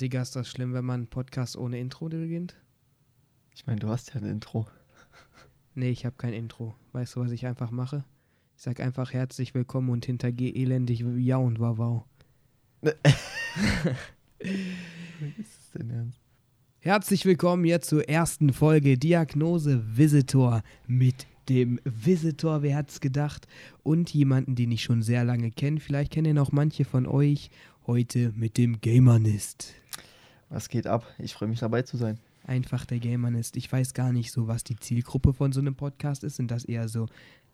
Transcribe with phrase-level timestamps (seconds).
[0.00, 2.54] Digga, ist das schlimm, wenn man einen Podcast ohne Intro beginnt?
[3.54, 4.66] Ich meine, du hast ja ein Intro.
[5.74, 6.74] Nee, ich habe kein Intro.
[6.92, 8.04] Weißt du, was ich einfach mache?
[8.56, 12.04] Ich sag einfach herzlich willkommen und hintergehe elendig ja und wow wow.
[12.82, 12.96] ist
[15.58, 16.18] das denn ernst?
[16.80, 23.46] Herzlich willkommen jetzt zur ersten Folge Diagnose Visitor mit dem Visitor, wer hat's gedacht?
[23.82, 25.78] Und jemanden, den ich schon sehr lange kenne.
[25.78, 27.50] Vielleicht kennen ihn auch manche von euch.
[27.86, 29.74] Heute mit dem Gamerist.
[30.50, 31.06] Was geht ab?
[31.18, 32.18] Ich freue mich dabei zu sein.
[32.44, 33.56] Einfach der Gamerist.
[33.56, 36.36] Ich weiß gar nicht so, was die Zielgruppe von so einem Podcast ist.
[36.36, 37.06] Sind das eher so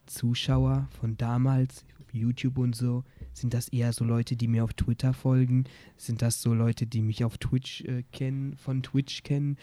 [0.07, 3.05] Zuschauer von damals, YouTube und so?
[3.35, 5.65] Sind das eher so Leute, die mir auf Twitter folgen?
[5.99, 9.59] Sind das so Leute, die mich auf Twitch äh, kennen, von Twitch kennen?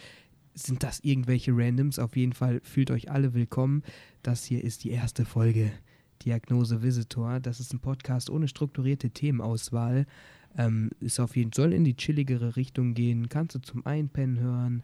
[0.53, 1.97] Sind das irgendwelche Randoms?
[1.97, 3.81] Auf jeden Fall fühlt euch alle willkommen.
[4.21, 5.71] Das hier ist die erste Folge
[6.23, 7.39] Diagnose Visitor.
[7.39, 10.05] Das ist ein Podcast ohne strukturierte Themenauswahl.
[10.57, 13.29] Ähm, ist auf jeden soll in die chilligere Richtung gehen.
[13.29, 14.83] Kannst du zum Einpennen hören.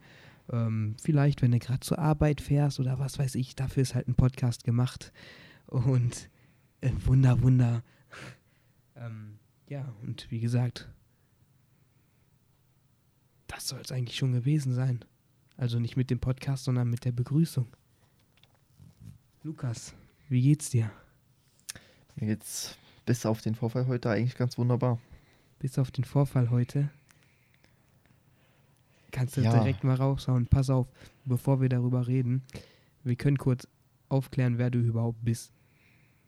[0.52, 3.56] Ähm, vielleicht, wenn du gerade zur Arbeit fährst oder was weiß ich.
[3.56, 5.12] Dafür ist halt ein Podcast gemacht.
[5.68, 6.30] Und
[6.82, 7.84] äh, Wunder, Wunder.
[8.96, 10.90] ähm, ja, und wie gesagt,
[13.48, 15.06] das soll es eigentlich schon gewesen sein.
[15.58, 17.68] Also nicht mit dem Podcast, sondern mit der Begrüßung.
[19.44, 19.94] Lukas,
[20.30, 20.92] wie geht's dir?
[22.16, 25.00] Mir geht's bis auf den Vorfall heute eigentlich ganz wunderbar.
[25.60, 26.90] Bis auf den Vorfall heute.
[29.12, 29.52] Kannst du Ja.
[29.52, 30.48] direkt mal raushauen.
[30.48, 30.88] Pass auf,
[31.26, 32.44] bevor wir darüber reden,
[33.04, 33.68] wir können kurz
[34.08, 35.52] aufklären, wer du überhaupt bist.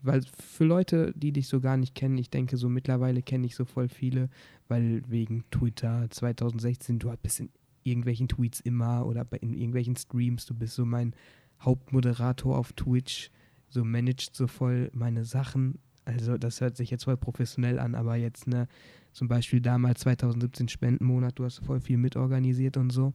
[0.04, 3.56] Weil für Leute, die dich so gar nicht kennen, ich denke, so mittlerweile kenne ich
[3.56, 4.30] so voll viele,
[4.68, 7.50] weil wegen Twitter 2016, du bist in
[7.84, 11.14] irgendwelchen Tweets immer oder in irgendwelchen Streams, du bist so mein
[11.60, 13.30] Hauptmoderator auf Twitch,
[13.70, 15.78] so managst so voll meine Sachen.
[16.04, 18.68] Also das hört sich jetzt voll professionell an, aber jetzt, ne,
[19.14, 23.14] zum Beispiel damals 2017 Spendenmonat, du hast voll viel mitorganisiert und so.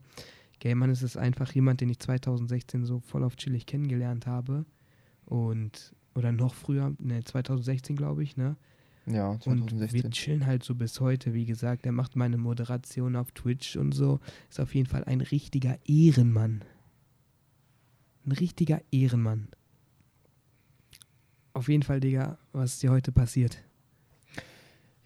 [0.59, 4.65] Gayman ist es einfach jemand, den ich 2016 so voll auf chillig kennengelernt habe.
[5.25, 8.55] Und, oder noch früher, ne, 2016 glaube ich, ne?
[9.05, 10.03] Ja, Und 2016.
[10.03, 11.85] wir chillen halt so bis heute, wie gesagt.
[11.85, 14.19] Er macht meine Moderation auf Twitch und so.
[14.49, 16.63] Ist auf jeden Fall ein richtiger Ehrenmann.
[18.25, 19.47] Ein richtiger Ehrenmann.
[21.53, 23.63] Auf jeden Fall, Digga, was dir heute passiert?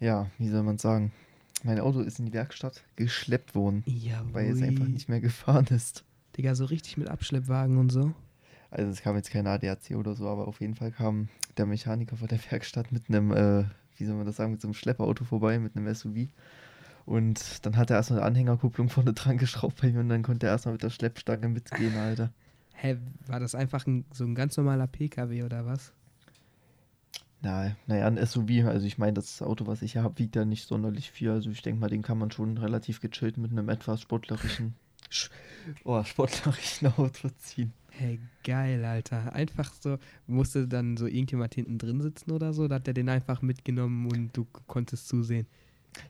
[0.02, 1.12] Ja, wie soll man sagen?
[1.62, 5.66] Mein Auto ist in die Werkstatt geschleppt worden, Ja, weil es einfach nicht mehr gefahren
[5.70, 6.02] ist.
[6.36, 8.12] Digga, so richtig mit Abschleppwagen und so.
[8.72, 12.16] Also es kam jetzt kein ADAC oder so, aber auf jeden Fall kam der Mechaniker
[12.16, 13.64] von der Werkstatt mit einem, äh,
[13.96, 16.26] wie soll man das sagen, mit so einem Schlepperauto vorbei, mit einem SUV.
[17.06, 20.46] Und dann hat er erstmal eine Anhängerkupplung vorne dran geschraubt bei mir und dann konnte
[20.46, 22.32] er erstmal mit der Schleppstange mitgehen, Alter.
[22.74, 22.96] Hä,
[23.28, 25.92] war das einfach ein, so ein ganz normaler PKW oder was?
[27.42, 30.44] Na, naja, ein SUV, also ich meine, das Auto, was ich hier habe, wiegt ja
[30.44, 31.30] nicht sonderlich viel.
[31.30, 34.74] Also ich denke mal, den kann man schon relativ gechillt mit einem etwas sportlerischen,
[35.10, 35.30] Sch-
[35.84, 37.72] oh, sportlerischen Auto ziehen.
[37.90, 39.32] Hey, geil, Alter.
[39.34, 42.62] Einfach so, musste dann so irgendjemand hinten drin sitzen oder so?
[42.64, 45.46] Oder hat der den einfach mitgenommen und du konntest zusehen?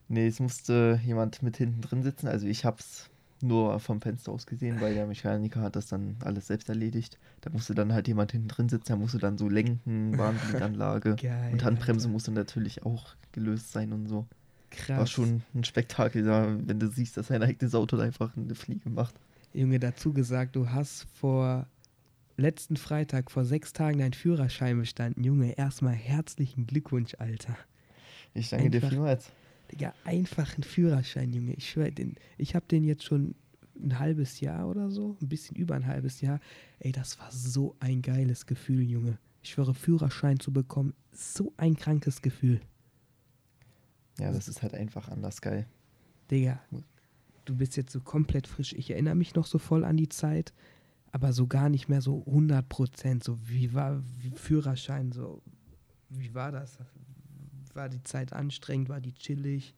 [0.09, 2.29] Nee, es musste jemand mit hinten drin sitzen.
[2.29, 3.11] Also ich habe es
[3.43, 7.19] nur vom Fenster aus gesehen, weil der Mechaniker hat das dann alles selbst erledigt.
[7.41, 11.17] Da musste dann halt jemand hinten drin sitzen, der musste dann so lenken, Warnblinkanlage.
[11.17, 11.53] Geil.
[11.53, 12.13] Und Handbremse Alter.
[12.13, 14.27] musste natürlich auch gelöst sein und so.
[14.71, 14.99] Krass.
[14.99, 18.55] War schon ein Spektakel, da, wenn du siehst, dass sein eigenes Auto da einfach eine
[18.55, 19.15] Fliege macht.
[19.53, 21.67] Junge, dazu gesagt, du hast vor
[22.39, 25.25] letzten Freitag, vor sechs Tagen deinen Führerschein bestanden.
[25.25, 27.55] Junge, erstmal herzlichen Glückwunsch, Alter.
[28.33, 29.31] Ich danke dir Einfach- vielmals.
[29.73, 31.55] Digga, einfach ein Führerschein, Junge.
[31.55, 33.35] Ich schwöre, den, ich habe den jetzt schon
[33.83, 36.41] ein halbes Jahr oder so, ein bisschen über ein halbes Jahr.
[36.79, 39.19] Ey, das war so ein geiles Gefühl, Junge.
[39.43, 42.61] Ich schwöre, Führerschein zu bekommen, so ein krankes Gefühl.
[44.19, 45.67] Ja, das ist halt einfach anders geil.
[46.31, 46.61] Digga,
[47.47, 48.75] du bist jetzt so komplett frisch.
[48.75, 50.53] Ich erinnere mich noch so voll an die Zeit,
[51.13, 53.25] aber so gar nicht mehr so 100 Prozent.
[53.25, 55.43] So, wie war wie Führerschein, so,
[56.11, 56.79] wie war das?
[57.75, 59.75] War die Zeit anstrengend, war die chillig?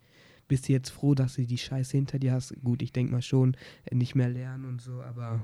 [0.48, 2.54] Bist du jetzt froh, dass du die Scheiße hinter dir hast?
[2.62, 5.40] Gut, ich denke mal schon, äh, nicht mehr lernen und so, aber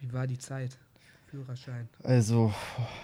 [0.00, 0.78] wie war die Zeit?
[1.26, 1.88] Führerschein.
[2.04, 2.54] Also,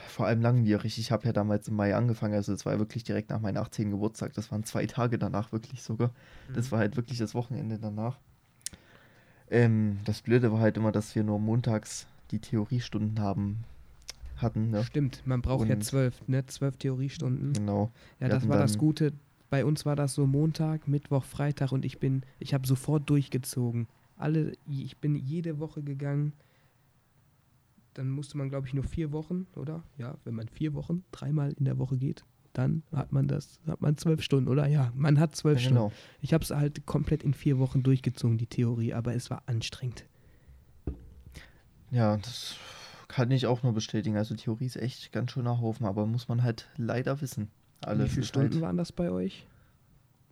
[0.09, 0.99] vor allem langwierig.
[0.99, 3.91] Ich habe ja damals im Mai angefangen, also es war wirklich direkt nach meinem 18.
[3.91, 4.33] Geburtstag.
[4.33, 6.11] Das waren zwei Tage danach wirklich sogar.
[6.55, 6.71] Das Mhm.
[6.73, 8.19] war halt wirklich das Wochenende danach.
[9.51, 13.65] Ähm, das Blöde war halt immer, dass wir nur montags die Theoriestunden haben
[14.45, 14.71] hatten.
[14.71, 14.85] Ne?
[14.85, 16.47] Stimmt, man braucht ja Und- zwölf, ne?
[16.47, 17.53] Zwölf Theoriestunden.
[17.55, 17.91] Genau.
[18.21, 19.13] Ja, Wir das war das Gute.
[19.51, 23.89] Bei uns war das so Montag, Mittwoch, Freitag und ich bin, ich habe sofort durchgezogen.
[24.17, 26.33] Alle, ich bin jede Woche gegangen.
[27.95, 29.83] Dann musste man, glaube ich, nur vier Wochen, oder?
[29.99, 32.25] Ja, wenn man vier Wochen, dreimal in der Woche geht.
[32.53, 34.69] dann hat man das, hat man zwölf Stunden, oder?
[34.69, 35.79] Ja, man hat zwölf Ja, Stunden.
[35.89, 35.93] genau.
[36.21, 40.05] Ich habe es halt komplett in vier Wochen durchgezogen, die Theorie, aber es war anstrengend.
[41.91, 42.57] Ja, das
[43.15, 44.17] kann ich auch nur bestätigen.
[44.17, 47.49] Also Theorie ist echt ganz schöner Haufen, aber muss man halt leider wissen.
[47.81, 49.47] Alles Wie viele Stunden halt, waren das bei euch?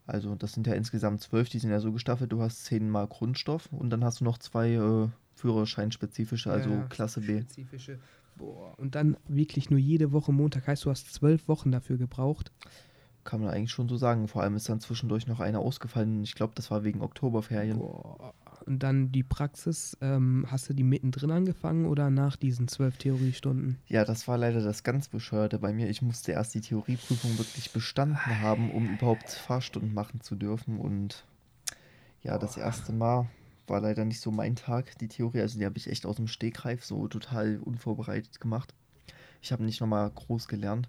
[0.05, 2.33] Also das sind ja insgesamt zwölf, die sind ja so gestaffelt.
[2.33, 7.21] Du hast zehnmal Grundstoff und dann hast du noch zwei äh, Führerscheinspezifische, also Ja, Klasse
[7.21, 7.43] B.
[7.43, 8.01] Spezifische.
[8.35, 8.77] Boah.
[8.79, 10.67] Und dann wirklich nur jede Woche Montag.
[10.67, 12.51] Heißt, du hast zwölf Wochen dafür gebraucht.
[13.23, 14.27] Kann man eigentlich schon so sagen.
[14.27, 16.25] Vor allem ist dann zwischendurch noch eine ausgefallen.
[16.25, 17.79] Ich glaube, das war wegen Oktoberferien.
[17.79, 18.35] Boah.
[18.67, 23.79] Und dann die Praxis, ähm, hast du die mittendrin angefangen oder nach diesen zwölf Theoriestunden?
[23.89, 25.89] Ja, das war leider das ganz Bescheuerte bei mir.
[25.89, 30.79] Ich musste erst die Theorieprüfung wirklich bestanden haben, um überhaupt Fahrstunden machen zu dürfen.
[30.79, 31.25] Und
[32.23, 33.29] ja, das erste Mal
[33.67, 35.41] war leider nicht so mein Tag, die Theorie.
[35.41, 38.75] Also die habe ich echt aus dem Stegreif so total unvorbereitet gemacht.
[39.41, 40.89] Ich habe nicht nochmal groß gelernt.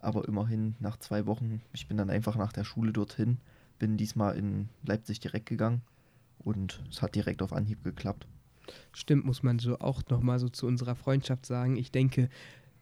[0.00, 3.36] Aber immerhin nach zwei Wochen, ich bin dann einfach nach der Schule dorthin,
[3.78, 5.82] bin diesmal in Leipzig direkt gegangen
[6.44, 8.26] und es hat direkt auf Anhieb geklappt.
[8.92, 11.76] Stimmt, muss man so auch nochmal so zu unserer Freundschaft sagen.
[11.76, 12.28] Ich denke,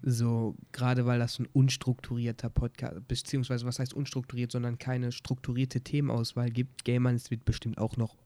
[0.02, 6.50] so gerade weil das ein unstrukturierter Podcast, beziehungsweise was heißt unstrukturiert, sondern keine strukturierte Themenauswahl
[6.50, 6.84] gibt.
[6.84, 8.16] Gamerist wird bestimmt auch noch,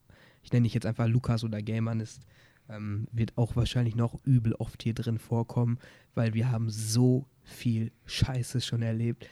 [0.43, 2.27] ich nenne dich jetzt einfach Lukas oder Gamerist,
[2.69, 5.79] ähm, wird auch wahrscheinlich noch übel oft hier drin vorkommen,
[6.15, 9.27] weil wir haben so viel Scheiße schon erlebt.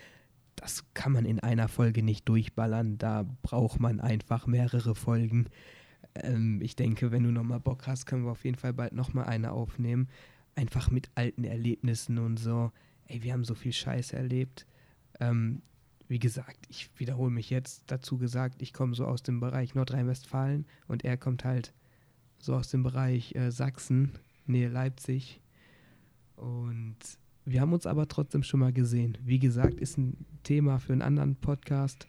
[0.56, 2.98] Das kann man in einer Folge nicht durchballern.
[2.98, 5.46] Da braucht man einfach mehrere Folgen.
[6.14, 9.26] Ähm, ich denke, wenn du nochmal Bock hast, können wir auf jeden Fall bald nochmal
[9.26, 10.08] eine aufnehmen.
[10.54, 12.72] Einfach mit alten Erlebnissen und so.
[13.06, 14.66] Ey, wir haben so viel Scheiße erlebt.
[15.20, 15.62] Ähm,
[16.08, 20.66] wie gesagt, ich wiederhole mich jetzt dazu gesagt, ich komme so aus dem Bereich Nordrhein-Westfalen
[20.88, 21.72] und er kommt halt
[22.38, 24.12] so aus dem Bereich äh, Sachsen,
[24.46, 25.40] Nähe Leipzig.
[26.34, 26.96] Und
[27.44, 29.18] wir haben uns aber trotzdem schon mal gesehen.
[29.22, 32.08] Wie gesagt, ist ein Thema für einen anderen Podcast.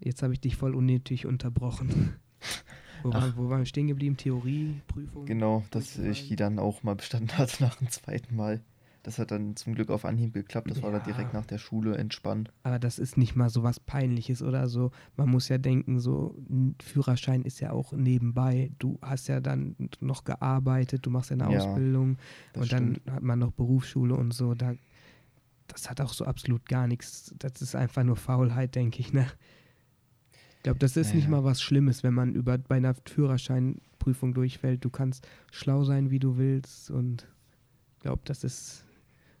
[0.00, 2.14] Jetzt habe ich dich voll unnötig unterbrochen.
[3.04, 3.22] Wo, Ach.
[3.22, 4.16] waren, wo waren wir stehen geblieben?
[4.16, 5.26] Theorie, Prüfung?
[5.26, 8.60] Genau, dass ich die dann auch mal bestanden hatte nach dem zweiten Mal.
[9.02, 10.70] Das hat dann zum Glück auf Anhieb geklappt.
[10.70, 11.12] Das war dann Ja.
[11.12, 12.50] direkt nach der Schule entspannt.
[12.62, 14.92] Aber das ist nicht mal so was Peinliches oder so.
[15.18, 18.70] Man muss ja denken, so ein Führerschein ist ja auch nebenbei.
[18.78, 22.16] Du hast ja dann noch gearbeitet, du machst ja eine Ja, Ausbildung
[22.56, 23.12] und dann stimmt.
[23.14, 24.54] hat man noch Berufsschule und so.
[24.54, 24.74] Da,
[25.66, 27.34] das hat auch so absolut gar nichts.
[27.38, 29.12] Das ist einfach nur Faulheit, denke ich.
[29.12, 29.26] Ne?
[30.64, 31.30] Ich glaube, das ist nicht Ja.
[31.30, 34.82] mal was Schlimmes, wenn man über bei einer Führerscheinprüfung durchfällt.
[34.82, 37.28] Du kannst schlau sein, wie du willst und
[37.96, 38.86] ich glaube, das ist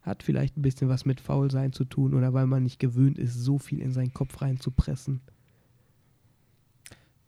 [0.02, 3.32] hat vielleicht ein bisschen was mit Faulsein zu tun oder weil man nicht gewöhnt ist,
[3.36, 5.22] so viel in seinen Kopf reinzupressen.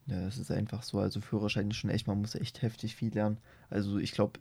[0.05, 0.99] Ja, das ist einfach so.
[0.99, 3.39] Also Führerschein ist schon echt, man muss echt heftig viel lernen.
[3.71, 4.41] Also ich glaube,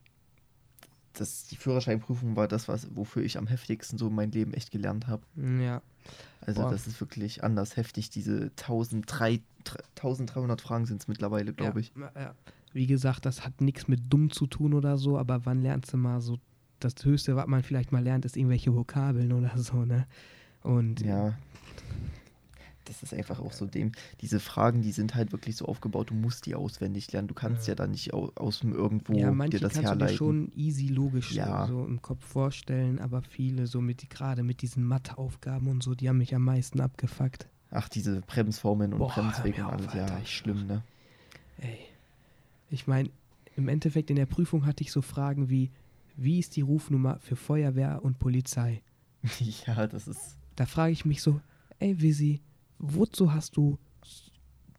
[1.14, 5.08] dass die Führerscheinprüfung war das, was, wofür ich am heftigsten so mein Leben echt gelernt
[5.08, 5.24] habe.
[5.38, 5.82] Ja,
[6.42, 6.72] Also Boah.
[6.72, 8.10] das ist wirklich anders heftig.
[8.10, 9.42] Diese 1003,
[9.96, 11.92] 1300 Fragen sind es mittlerweile, glaube ich.
[11.96, 12.36] Ja, ja.
[12.74, 15.98] Wie gesagt, das hat nichts mit dumm zu tun oder so, aber wann lernst du
[15.98, 16.38] mal so,
[16.80, 20.06] das Höchste, was man vielleicht mal lernt, ist irgendwelche Vokabeln oder so, ne?
[20.62, 21.38] Und Ja.
[22.86, 23.92] Das ist einfach auch so dem.
[24.22, 27.28] Diese Fragen, die sind halt wirklich so aufgebaut, du musst die auswendig lernen.
[27.28, 27.72] Du kannst Ja.
[27.72, 30.18] ja, da nicht au aus dem irgendwo ja, manche dir das kannst du dir herleiten.
[30.18, 31.68] schon easy logisch so- Ja.
[31.68, 36.08] so im Kopf vorstellen, aber viele, so mit gerade mit diesen Matheaufgaben und so, die
[36.10, 37.48] haben mich am meisten abgefuckt.
[37.72, 39.88] Ach, diese Bremsformeln und Boah, Bremswege und auf, alles.
[39.90, 40.84] Alter, ja, ich schlimm, ne?
[41.60, 41.78] Ey.
[42.70, 43.10] Ich meine,
[43.58, 45.72] im Endeffekt in der Prüfung hatte ich so Fragen wie,
[46.18, 48.82] wie ist die Rufnummer für Feuerwehr und Polizei?
[49.66, 50.38] ja, das ist.
[50.56, 51.42] Da frage ich mich so,
[51.80, 52.40] ey Visi,
[52.80, 53.78] wozu hast du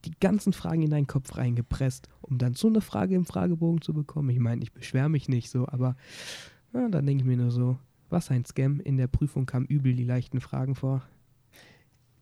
[0.05, 3.93] die ganzen Fragen in deinen Kopf reingepresst, um dann so eine Frage im Fragebogen zu
[3.93, 4.31] bekommen?
[4.31, 5.97] Ich meine, ich beschwere mich nicht so, aber
[6.73, 8.81] ja, dann denke ich mir nur so, was ein Scam.
[8.81, 11.03] In der Prüfung kamen übel die leichten Fragen vor.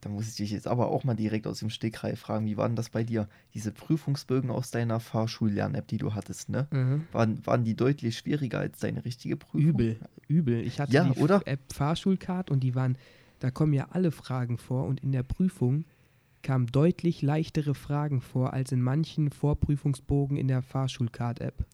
[0.00, 2.66] Da muss ich dich jetzt aber auch mal direkt aus dem Stegreif fragen, wie war
[2.68, 3.26] denn das bei dir?
[3.54, 6.68] Diese Prüfungsbögen aus deiner Fahrschullern-App, die du hattest, ne?
[7.12, 9.70] Waren, waren die deutlich schwieriger als deine richtige Prüfung?
[9.70, 10.60] Übel, übel.
[10.60, 11.40] Ich hatte Ja, die oder?
[11.46, 12.98] App Fahrschulcard und die waren,
[13.44, 15.84] da kommen ja alle Fragen vor und in der Prüfung
[16.40, 21.66] kamen deutlich leichtere Fragen vor als in manchen Vorprüfungsbogen in der Fahrschulcard-App.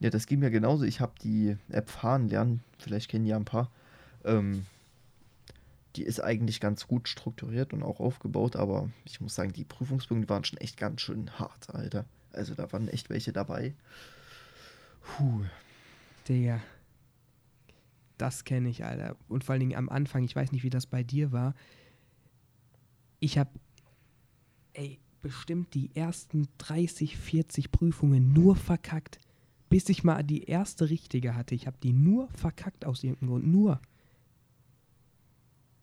[0.00, 0.84] Ja, das ging mir genauso.
[0.84, 3.70] Ich habe die App Fahren lernen, vielleicht kennen ja ein paar.
[4.24, 4.64] Ähm,
[5.96, 10.22] die ist eigentlich ganz gut strukturiert und auch aufgebaut, aber ich muss sagen, die Prüfungsbögen,
[10.22, 12.06] die waren schon echt ganz schön hart, Alter.
[12.32, 13.74] Also da waren echt welche dabei.
[15.02, 15.44] Puh.
[16.26, 16.62] Digga.
[18.18, 19.16] Das kenne ich, Alter.
[19.28, 21.54] Und vor allen Dingen am Anfang, ich weiß nicht, wie das bei dir war.
[23.20, 23.50] Ich habe,
[24.72, 29.18] ey, bestimmt die ersten 30, 40 Prüfungen nur verkackt.
[29.68, 31.54] Bis ich mal die erste richtige hatte.
[31.54, 33.46] Ich habe die nur verkackt aus irgendeinem Grund.
[33.48, 33.80] Nur.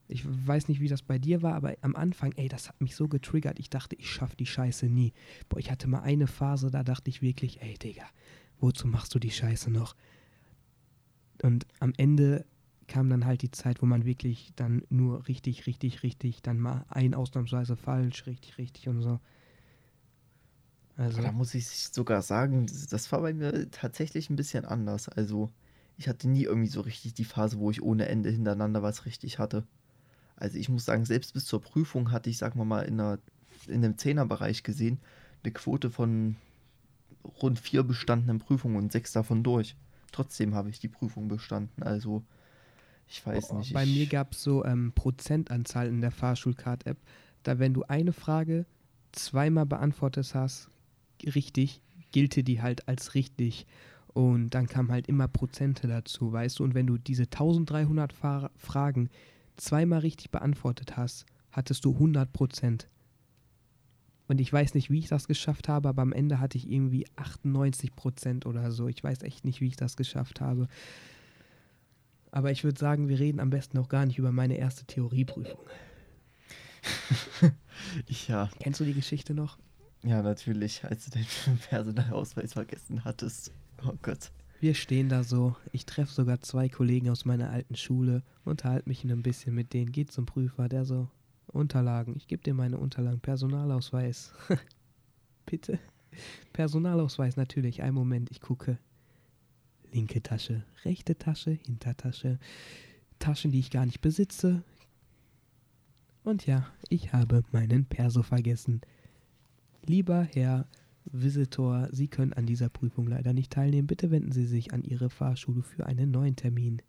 [0.08, 2.96] Ich weiß nicht, wie das bei dir war, aber am Anfang, ey, das hat mich
[2.96, 3.60] so getriggert.
[3.60, 5.14] Ich dachte, ich schaffe die Scheiße nie.
[5.50, 8.06] Boah, ich hatte mal eine Phase, da dachte ich wirklich, ey, Digga,
[8.60, 9.96] wozu machst du die Scheiße noch?
[11.44, 12.46] Und am Ende
[12.88, 16.86] kam dann halt die Zeit, wo man wirklich dann nur richtig, richtig, richtig, dann mal
[16.90, 19.20] ein ausnahmsweise falsch, richtig, richtig und so.
[20.96, 21.22] Also.
[21.22, 25.10] Da muss ich sogar sagen, das war bei mir tatsächlich ein bisschen anders.
[25.10, 25.52] Also,
[25.98, 29.38] ich hatte nie irgendwie so richtig die Phase, wo ich ohne Ende hintereinander was richtig
[29.38, 29.66] hatte.
[30.38, 33.20] Also, ich muss sagen, selbst bis zur Prüfung hatte ich, sagen wir mal, in, einer,
[33.68, 35.00] in einem Zehnerbereich gesehen,
[35.44, 36.38] eine Quote von
[37.42, 39.76] rund vier bestandenen Prüfungen und sechs davon durch.
[40.14, 41.84] Trotzdem habe ich die Prüfung bestanden.
[41.84, 42.24] Also,
[43.10, 43.74] ich weiß oh, nicht.
[43.74, 46.98] Bei ich mir gab es so ähm, Prozentanzahl in der Fahrschulcard-App.
[47.42, 48.66] Da, wenn du eine Frage
[49.12, 50.70] zweimal beantwortet hast,
[51.24, 53.66] richtig, gilte die halt als richtig.
[54.08, 56.64] Und dann kamen halt immer Prozente dazu, weißt du?
[56.64, 59.10] Und wenn du diese 1300 Fa Fragen
[59.58, 62.88] zweimal richtig beantwortet hast, hattest du 100 Prozent.
[64.28, 67.06] Und ich weiß nicht, wie ich das geschafft habe, aber am Ende hatte ich irgendwie
[67.18, 68.88] 98 Prozent oder so.
[68.88, 70.68] Ich weiß echt nicht, wie ich das geschafft habe.
[72.32, 75.60] Aber ich würde sagen, wir reden am besten auch gar nicht über meine erste Theorieprüfung.
[78.28, 78.50] ja.
[78.60, 79.58] Kennst du die Geschichte noch?
[80.04, 83.52] Ja, natürlich, als du deinen Personalausweis vergessen hattest.
[83.86, 84.32] Oh Gott.
[84.60, 85.56] Wir stehen da so.
[85.74, 89.92] Ich treffe sogar zwei Kollegen aus meiner alten Schule, unterhalte mich ein bisschen mit denen,
[89.92, 91.10] geht zum Prüfer, der so,
[91.54, 94.34] Unterlagen, ich gebe dir meine Unterlagen, Personalausweis.
[95.46, 95.80] Bitte?
[96.52, 98.78] Personalausweis natürlich, ein Moment, ich gucke.
[99.92, 102.40] Linke Tasche, rechte Tasche, Hintertasche,
[103.20, 104.64] Taschen, die ich gar nicht besitze.
[106.24, 108.82] Und ja, ich habe meinen Perso vergessen.
[109.86, 110.68] Lieber Herr
[111.06, 113.88] Visitor, Sie können an dieser Prüfung leider nicht teilnehmen.
[113.88, 116.82] Bitte wenden Sie sich an Ihre Fahrschule für einen neuen Termin.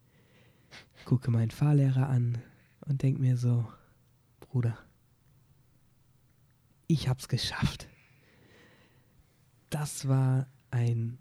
[1.04, 2.38] Gucke meinen Fahrlehrer an
[2.86, 3.66] und denke mir so,
[4.54, 4.78] Bruder,
[6.86, 7.88] ich hab's geschafft.
[9.68, 11.18] Das war ein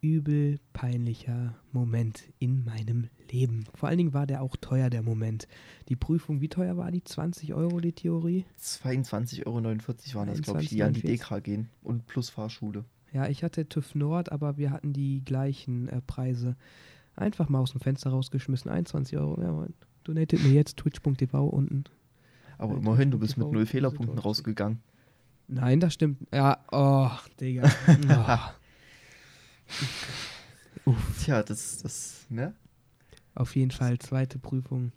[0.00, 3.66] übel peinlicher Moment in meinem Leben.
[3.76, 5.46] Vor allen Dingen war der auch teuer, der Moment.
[5.90, 7.04] Die Prüfung, wie teuer war die?
[7.04, 8.46] 20 Euro die Theorie?
[8.60, 12.84] 22,49 Euro waren das, glaube ich, die an die DK gehen und plus Fahrschule.
[13.12, 16.56] Ja, ich hatte TÜV Nord, aber wir hatten die gleichen äh, Preise.
[17.14, 18.72] Einfach mal aus dem Fenster rausgeschmissen.
[18.72, 19.40] 21 Euro.
[19.40, 19.68] Ja,
[20.02, 21.84] donatet mir jetzt twitch.tv unten.
[22.62, 24.80] Aber immerhin, du bist mit null Fehlerpunkten rausgegangen.
[25.48, 26.18] Nein, das stimmt.
[26.32, 27.68] Ja, oh, Digga.
[30.86, 30.94] oh.
[31.18, 32.54] Tja, das, das, ne?
[33.34, 34.92] Auf jeden Fall, zweite Prüfung.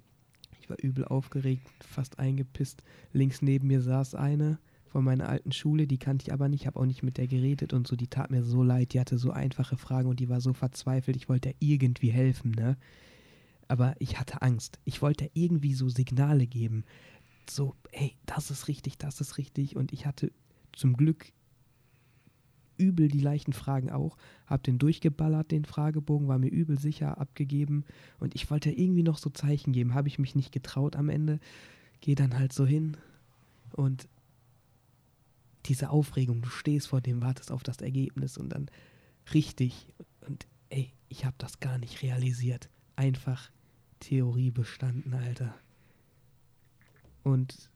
[0.62, 2.84] Ich war übel aufgeregt, fast eingepisst.
[3.14, 6.80] Links neben mir saß eine von meiner alten Schule, die kannte ich aber nicht, habe
[6.80, 7.96] auch nicht mit der geredet und so.
[7.96, 11.18] Die tat mir so leid, die hatte so einfache Fragen und die war so verzweifelt.
[11.18, 12.78] Ich wollte irgendwie helfen, ne?
[13.68, 14.78] Aber ich hatte Angst.
[14.86, 16.84] Ich wollte irgendwie so Signale geben.
[17.50, 19.76] So, hey, das ist richtig, das ist richtig.
[19.76, 20.32] Und ich hatte
[20.74, 21.32] zum Glück
[22.78, 27.86] übel die leichten Fragen auch, hab den durchgeballert, den Fragebogen, war mir übel sicher abgegeben.
[28.20, 31.40] Und ich wollte irgendwie noch so Zeichen geben, habe ich mich nicht getraut am Ende,
[32.02, 32.98] gehe dann halt so hin.
[33.74, 34.08] Und
[35.66, 38.70] diese Aufregung, du stehst vor dem, wartest auf das Ergebnis und dann
[39.34, 39.88] richtig.
[40.28, 43.50] Und ey, ich habe das gar nicht realisiert, einfach
[44.00, 45.56] Theorie bestanden, Alter.
[47.26, 47.72] Und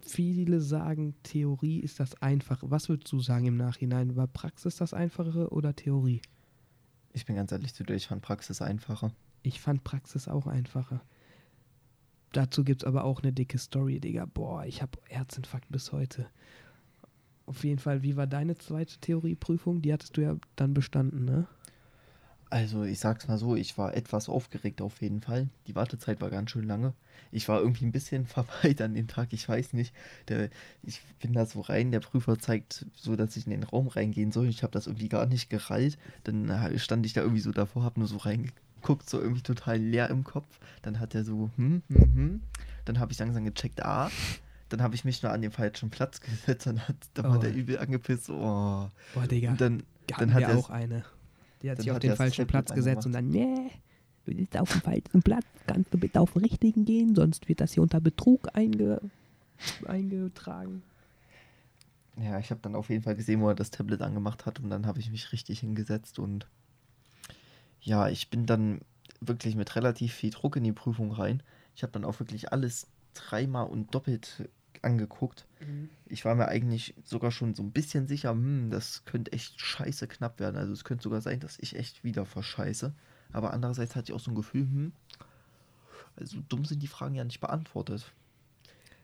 [0.00, 2.70] viele sagen, Theorie ist das Einfache.
[2.70, 4.14] Was würdest du sagen im Nachhinein?
[4.14, 6.22] War Praxis das Einfachere oder Theorie?
[7.12, 9.12] Ich bin ganz ehrlich zu dir, ich fand Praxis einfacher.
[9.42, 11.02] Ich fand Praxis auch einfacher.
[12.30, 14.26] Dazu gibt es aber auch eine dicke Story, Digga.
[14.26, 16.28] Boah, ich habe Herzinfarkt bis heute.
[17.46, 19.82] Auf jeden Fall, wie war deine zweite Theorieprüfung?
[19.82, 21.48] Die hattest du ja dann bestanden, ne?
[22.52, 25.48] Also ich sag's mal so, ich war etwas aufgeregt auf jeden Fall.
[25.66, 26.92] Die Wartezeit war ganz schön lange.
[27.30, 29.94] Ich war irgendwie ein bisschen verweilt an dem Tag, ich weiß nicht.
[30.28, 30.50] Der,
[30.82, 34.32] ich bin da so rein, der Prüfer zeigt so, dass ich in den Raum reingehen
[34.32, 34.48] soll.
[34.48, 35.96] Ich habe das irgendwie gar nicht gerallt.
[36.24, 39.78] Dann äh, stand ich da irgendwie so davor, habe nur so reingeguckt, so irgendwie total
[39.78, 40.60] leer im Kopf.
[40.82, 42.42] Dann hat er so, hm, hm, hm.
[42.84, 44.10] Dann habe ich langsam gecheckt, ah.
[44.68, 46.66] Dann habe ich mich nur an den falschen Platz gesetzt.
[46.66, 47.30] Dann, hat, dann oh.
[47.30, 48.28] war der übel angepisst.
[48.28, 48.90] Oh.
[49.14, 49.52] Boah, Digga.
[49.52, 49.82] Und dann,
[50.18, 51.02] dann hat er auch eine.
[51.62, 53.70] Die hat sich auf den falschen Platz gesetzt und dann, nee,
[54.24, 57.60] du bist auf dem falschen Platz, kannst du bitte auf den richtigen gehen, sonst wird
[57.60, 59.00] das hier unter Betrug einge
[59.86, 60.82] eingetragen.
[62.16, 64.70] Ja, ich habe dann auf jeden Fall gesehen, wo er das Tablet angemacht hat und
[64.70, 66.46] dann habe ich mich richtig hingesetzt und
[67.80, 68.80] ja, ich bin dann
[69.20, 71.42] wirklich mit relativ viel Druck in die Prüfung rein.
[71.74, 74.48] Ich habe dann auch wirklich alles dreimal und doppelt
[74.84, 75.46] angeguckt.
[75.60, 75.88] Mhm.
[76.06, 80.06] Ich war mir eigentlich sogar schon so ein bisschen sicher, hm, das könnte echt scheiße
[80.08, 80.56] knapp werden.
[80.56, 82.94] Also es könnte sogar sein, dass ich echt wieder verscheiße.
[83.32, 84.92] Aber andererseits hatte ich auch so ein Gefühl, hm,
[86.16, 88.12] Also dumm sind die Fragen ja nicht beantwortet.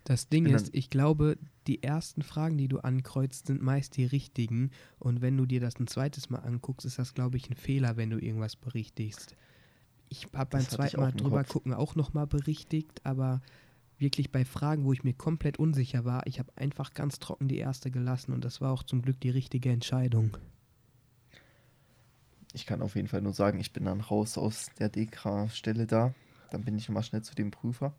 [0.04, 4.70] Das Ding ist, ich glaube, die ersten Fragen, die du ankreuzt, sind meist die richtigen.
[4.99, 7.99] Und wenn du dir das ein zweites Mal anguckst, ist das, glaube ich, ein Fehler,
[7.99, 9.37] wenn du irgendwas berichtigst.
[10.08, 11.49] Ich habe beim zweiten Mal drüber Kopf.
[11.50, 13.42] gucken auch nochmal berichtigt, aber
[14.00, 17.59] wirklich bei Fragen, wo ich mir komplett unsicher war, ich habe einfach ganz trocken die
[17.59, 20.37] erste gelassen und das war auch zum Glück die richtige Entscheidung.
[22.52, 26.14] Ich kann auf jeden Fall nur sagen, ich bin dann raus aus der Dekra-Stelle da.
[26.50, 27.93] Dann bin ich nochmal schnell zu dem Prüfer.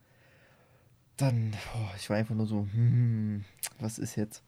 [1.18, 3.44] Dann, oh, ich war einfach nur so, hm,
[3.80, 4.44] was ist jetzt?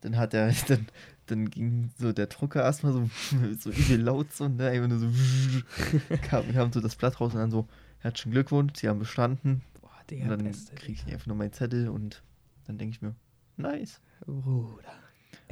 [0.00, 0.86] Dann hat er, dann,
[1.26, 3.10] dann ging so der Drucker erstmal so,
[3.58, 5.08] so übel laut so, ne, einfach nur so,
[6.22, 9.62] kam, kam so das Blatt raus und dann so, herzlichen Glückwunsch, Sie haben bestanden.
[10.10, 12.22] Der und dann kriege ich einfach nur meinen Zettel und
[12.66, 13.14] dann denke ich mir,
[13.56, 14.00] nice.
[14.26, 14.92] Bruder.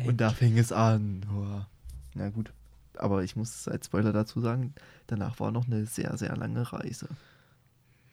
[0.04, 1.20] Und da fing es an.
[1.20, 1.68] Boah.
[2.14, 2.52] Na gut.
[2.96, 4.74] Aber ich muss als Spoiler dazu sagen,
[5.06, 7.08] danach war noch eine sehr, sehr lange Reise.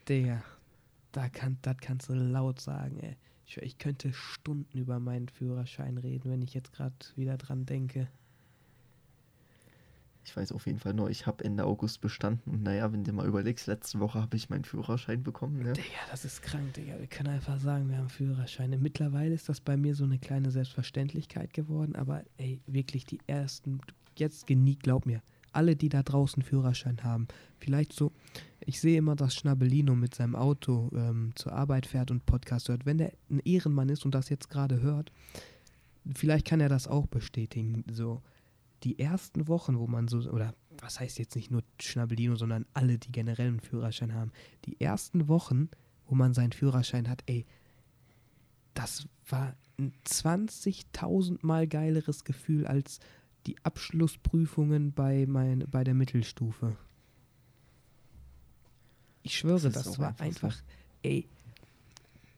[0.08, 0.42] Der,
[1.12, 3.18] da kann, das kannst du laut sagen, ey.
[3.46, 8.08] Ich, ich könnte Stunden über meinen Führerschein reden, wenn ich jetzt gerade wieder dran denke.
[10.26, 13.14] Ich weiß auf jeden Fall nur, ich habe Ende August bestanden und naja, wenn du
[13.14, 15.64] mal überlegst, letzte Woche habe ich meinen Führerschein bekommen.
[15.64, 15.74] Ne?
[15.74, 17.00] Digga, das ist krank, Digga.
[17.00, 18.78] Wir können einfach sagen, wir haben Führerscheine.
[18.78, 23.80] Mittlerweile ist das bei mir so eine kleine Selbstverständlichkeit geworden, aber ey, wirklich die ersten,
[24.18, 25.22] jetzt geniegt, glaub mir,
[25.52, 28.12] alle, die da draußen Führerschein haben, vielleicht so,
[28.60, 32.86] ich sehe immer, dass Schnabelino mit seinem Auto ähm, zur Arbeit fährt und Podcast hört.
[32.86, 35.12] Wenn der ein Ehrenmann ist und das jetzt gerade hört,
[36.14, 37.84] vielleicht kann er das auch bestätigen.
[37.92, 38.22] So,
[38.84, 42.98] die ersten Wochen, wo man so, oder was heißt jetzt nicht nur Schnabelino, sondern alle,
[42.98, 44.32] die generell einen Führerschein haben,
[44.66, 45.70] die ersten Wochen,
[46.08, 47.46] wo man seinen Führerschein hat, ey,
[48.74, 53.00] das war ein 20.000 Mal geileres Gefühl als
[53.46, 56.78] die Abschlussprüfungen bei, mein, bei der Mittelstufe.
[59.24, 60.56] Ich schwöre, das, das war einfach,
[61.04, 61.28] ey,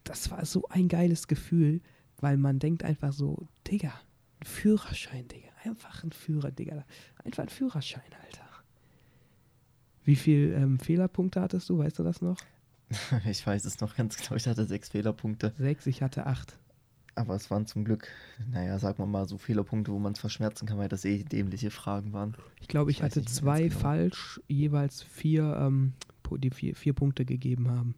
[0.04, 1.82] das war so ein geiles Gefühl,
[2.18, 3.94] weil man denkt einfach so, Digga,
[4.40, 6.86] ein Führerschein, Digga, einfach ein Führer, Digga,
[7.24, 8.48] einfach ein Führerschein, Alter.
[10.04, 12.38] Wie viele ähm, Fehlerpunkte hattest du, weißt du das noch?
[13.26, 15.54] ich weiß es noch ganz genau, ich hatte sechs Fehlerpunkte.
[15.58, 16.58] Sechs, ich hatte acht.
[17.14, 18.08] Aber es waren zum Glück,
[18.52, 21.70] naja, sag mal mal, so Fehlerpunkte, wo man es verschmerzen kann, weil das eh dämliche
[21.70, 22.36] Fragen waren.
[22.62, 23.80] Ich glaube, ich, ich hatte zwei genau.
[23.80, 25.94] falsch, jeweils vier, ähm,
[26.38, 27.96] die vier, vier Punkte gegeben haben.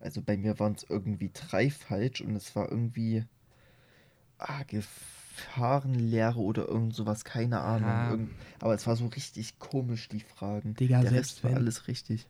[0.00, 3.24] Also bei mir waren es irgendwie drei falsch und es war irgendwie
[4.38, 4.64] ah,
[5.36, 8.28] Gefahrenlehre oder irgend sowas, keine Ahnung.
[8.28, 8.34] Ja.
[8.60, 10.74] aber es war so richtig komisch, die Fragen.
[10.74, 12.26] Digga, Der selbst Rest war wenn, alles richtig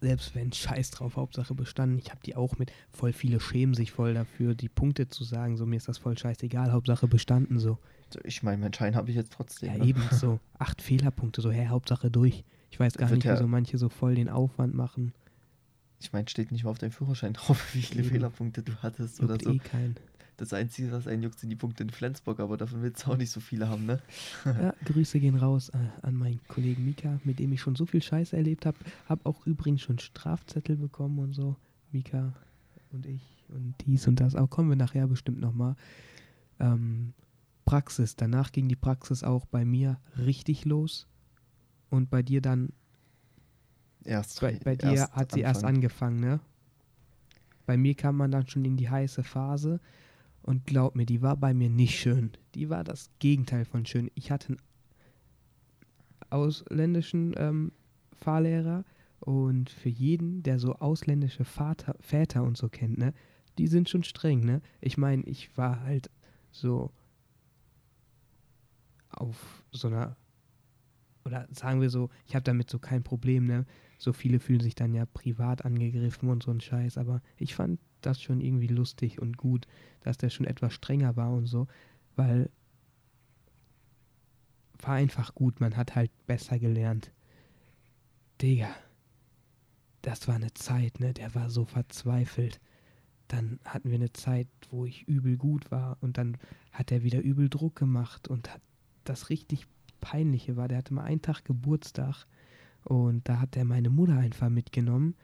[0.00, 1.98] selbst wenn Scheiß drauf, Hauptsache bestanden.
[1.98, 5.56] Ich habe die auch mit, voll viele schämen sich voll dafür, die Punkte zu sagen,
[5.56, 7.78] so mir ist das voll scheißegal, Hauptsache bestanden so.
[8.24, 9.70] Ich meine, meinen Schein habe ich jetzt trotzdem.
[9.70, 9.84] Ja, ne?
[9.86, 10.38] eben so.
[10.58, 12.44] Acht Fehlerpunkte, so, hä, Hauptsache durch.
[12.70, 15.12] Ich weiß gar nicht, ja, wieso manche so voll den Aufwand machen.
[16.00, 18.10] Ich meine, steht nicht mal auf deinem Führerschein drauf, wie viele eben.
[18.10, 19.52] Fehlerpunkte du hattest Juckt oder so.
[19.52, 19.96] eh keinen.
[20.38, 23.16] Das Einzige, was einen juckt, sind die Punkte in Flensburg, aber davon willst du auch
[23.16, 24.00] nicht so viele haben, ne?
[24.44, 28.00] Ja, Grüße gehen raus äh, an meinen Kollegen Mika, mit dem ich schon so viel
[28.00, 28.78] Scheiße erlebt habe.
[29.08, 31.56] Hab auch übrigens schon Strafzettel bekommen und so.
[31.90, 32.32] Mika
[32.92, 34.36] und ich und dies und das.
[34.36, 35.74] Auch kommen wir nachher bestimmt nochmal.
[36.60, 37.14] Ähm,
[37.64, 38.14] Praxis.
[38.14, 41.08] Danach ging die Praxis auch bei mir richtig los.
[41.90, 42.68] Und bei dir dann.
[44.04, 44.40] Erst.
[44.40, 45.54] Bei, bei dir erst hat sie Anfang.
[45.54, 46.40] erst angefangen, ne?
[47.66, 49.80] Bei mir kam man dann schon in die heiße Phase.
[50.48, 52.30] Und glaub mir, die war bei mir nicht schön.
[52.54, 54.10] Die war das Gegenteil von schön.
[54.14, 54.62] Ich hatte einen
[56.30, 57.72] ausländischen ähm,
[58.18, 58.86] Fahrlehrer
[59.20, 63.12] und für jeden, der so ausländische Vater, Väter und so kennt, ne,
[63.58, 64.62] die sind schon streng, ne?
[64.80, 66.10] Ich meine, ich war halt
[66.50, 66.92] so
[69.10, 70.16] auf so einer
[71.26, 73.66] oder sagen wir so, ich habe damit so kein Problem, ne?
[73.98, 77.80] So viele fühlen sich dann ja privat angegriffen und so ein Scheiß, aber ich fand
[78.00, 79.66] das schon irgendwie lustig und gut,
[80.02, 81.66] dass der schon etwas strenger war und so,
[82.16, 82.50] weil
[84.80, 87.12] war einfach gut, man hat halt besser gelernt.
[88.40, 88.68] Digga,
[90.02, 91.12] das war eine Zeit, ne?
[91.12, 92.60] Der war so verzweifelt.
[93.26, 96.38] Dann hatten wir eine Zeit, wo ich übel gut war und dann
[96.72, 98.62] hat er wieder übel Druck gemacht und hat
[99.04, 99.66] das richtig
[100.00, 102.26] peinliche war, der hatte mal einen Tag Geburtstag
[102.84, 105.14] und da hat er meine Mutter einfach mitgenommen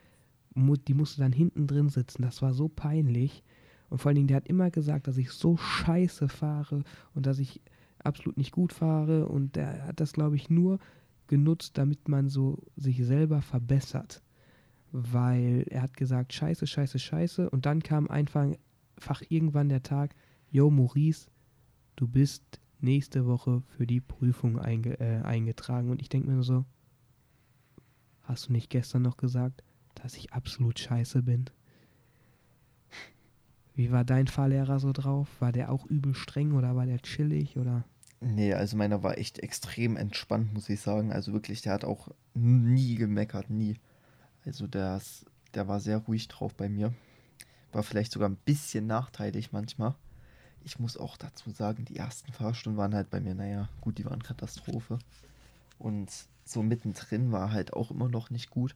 [0.55, 2.23] die musste dann hinten drin sitzen.
[2.23, 3.43] Das war so peinlich.
[3.91, 7.39] Und vor allen Dingen, der hat immer gesagt, dass ich so scheiße fahre und dass
[7.39, 7.61] ich
[8.03, 9.29] absolut nicht gut fahre.
[9.29, 10.79] Und der hat das, glaube ich, nur
[11.27, 14.23] genutzt, damit man so sich selber verbessert.
[14.93, 17.51] Weil er hat gesagt, scheiße, scheiße, scheiße.
[17.51, 18.47] Und dann kam einfach,
[18.97, 20.15] einfach irgendwann der Tag,
[20.51, 21.29] yo Maurice,
[21.97, 25.91] du bist nächste Woche für die Prüfung einge äh, eingetragen.
[25.91, 26.65] Und ich denke mir so,
[28.23, 29.65] hast du nicht gestern noch gesagt,
[29.95, 31.47] dass ich absolut scheiße bin.
[33.75, 35.29] Wie war dein Fahrlehrer so drauf?
[35.41, 37.85] War der auch übel streng oder war der chillig oder?
[38.21, 41.13] Nee, also meiner war echt extrem entspannt, muss ich sagen.
[41.13, 43.77] Also wirklich, der hat auch nie gemeckert, nie.
[44.47, 45.01] Also der,
[45.55, 46.95] der war sehr ruhig drauf bei mir.
[47.73, 49.95] War vielleicht sogar ein bisschen nachteilig manchmal.
[50.63, 54.05] Ich muss auch dazu sagen, die ersten Fahrstunden waren halt bei mir, naja, gut, die
[54.05, 54.99] waren Katastrophe.
[55.79, 56.11] Und
[56.45, 58.75] so mittendrin war halt auch immer noch nicht gut.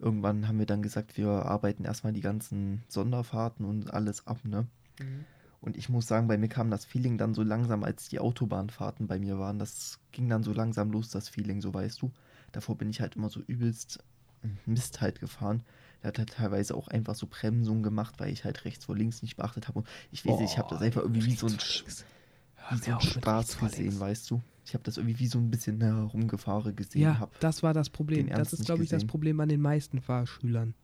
[0.00, 4.66] Irgendwann haben wir dann gesagt, wir arbeiten erstmal die ganzen Sonderfahrten und alles ab, ne?
[4.98, 5.24] Mhm.
[5.60, 9.06] Und ich muss sagen, bei mir kam das Feeling dann so langsam, als die Autobahnfahrten
[9.06, 9.58] bei mir waren.
[9.58, 12.10] Das ging dann so langsam los, das Feeling, so weißt du.
[12.52, 14.02] Davor bin ich halt immer so übelst
[14.66, 15.62] Mist halt gefahren.
[16.02, 19.22] Der hat halt teilweise auch einfach so Bremsungen gemacht, weil ich halt rechts vor links
[19.22, 19.80] nicht beachtet habe.
[19.80, 23.00] Und ich weiß nicht, ich habe das einfach irgendwie wie so ein, wie so ein
[23.00, 24.42] Spaß gesehen, weißt du.
[24.70, 27.02] Ich habe das irgendwie wie so ein bisschen herumgefahren gesehen.
[27.02, 28.28] Ja, das war das Problem.
[28.28, 30.74] Das ist, glaube ich, das Problem an den meisten Fahrschülern.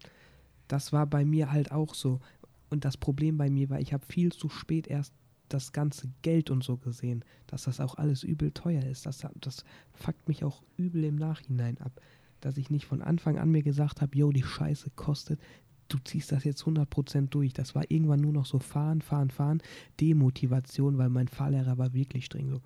[0.68, 2.20] Das war bei mir halt auch so.
[2.68, 5.12] Und das Problem bei mir war, ich habe viel zu spät erst
[5.49, 9.07] das ganze Geld und so gesehen, dass das auch alles übel teuer ist.
[9.07, 12.01] Das, das fuckt mich auch übel im Nachhinein ab
[12.40, 15.40] dass ich nicht von Anfang an mir gesagt habe, yo, die Scheiße kostet,
[15.88, 17.53] du ziehst das jetzt 100% durch.
[17.53, 19.62] Das war irgendwann nur noch so fahren, fahren, fahren,
[20.01, 22.61] Demotivation, weil mein Fahrlehrer war wirklich streng so.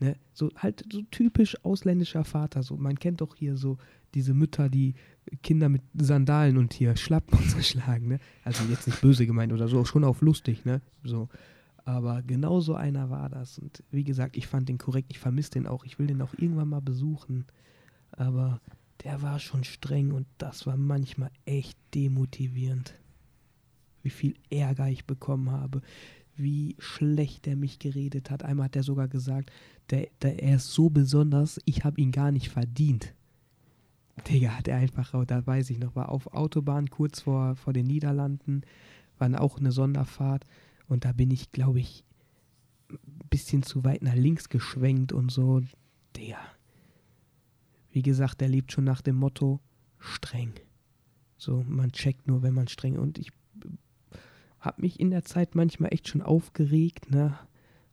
[0.00, 0.16] Ne?
[0.32, 3.78] So halt so typisch ausländischer Vater, so man kennt doch hier so
[4.14, 4.94] diese Mütter, die
[5.42, 8.20] Kinder mit Sandalen und hier Schlappen und schlagen, ne?
[8.44, 10.80] Also jetzt nicht böse gemeint oder so, schon auf lustig, ne?
[11.02, 11.28] So.
[11.84, 13.58] Aber genau so einer war das.
[13.58, 16.34] Und wie gesagt, ich fand den korrekt, ich vermisse den auch, ich will den auch
[16.36, 17.46] irgendwann mal besuchen.
[18.12, 18.60] Aber
[19.04, 22.94] der war schon streng und das war manchmal echt demotivierend.
[24.02, 25.80] Wie viel Ärger ich bekommen habe,
[26.38, 28.42] wie schlecht er mich geredet hat.
[28.42, 29.50] Einmal hat er sogar gesagt,
[29.90, 33.14] der, der, er ist so besonders, ich habe ihn gar nicht verdient.
[34.28, 37.86] Digga, hat er einfach, da weiß ich noch, war auf Autobahn kurz vor, vor den
[37.86, 38.62] Niederlanden,
[39.18, 40.44] war auch eine Sonderfahrt
[40.88, 42.04] und da bin ich, glaube ich,
[42.90, 42.98] ein
[43.30, 45.62] bisschen zu weit nach links geschwenkt und so.
[46.16, 46.38] Digga,
[47.90, 49.60] wie gesagt, er lebt schon nach dem Motto
[49.98, 50.52] streng.
[51.36, 52.98] So, man checkt nur, wenn man streng.
[52.98, 53.32] Und ich
[54.60, 57.38] habe mich in der Zeit manchmal echt schon aufgeregt, ne?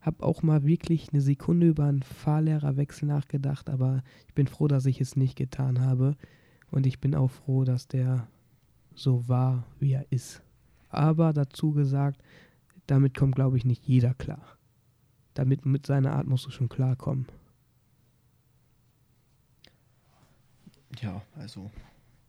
[0.00, 4.86] Hab auch mal wirklich eine Sekunde über einen Fahrlehrerwechsel nachgedacht, aber ich bin froh, dass
[4.86, 6.16] ich es nicht getan habe.
[6.70, 8.28] Und ich bin auch froh, dass der
[8.94, 10.42] so war, wie er ist.
[10.88, 12.22] Aber dazu gesagt,
[12.86, 14.56] damit kommt, glaube ich, nicht jeder klar.
[15.34, 17.26] Damit mit seiner Art musst du schon klarkommen.
[21.00, 21.70] Ja, also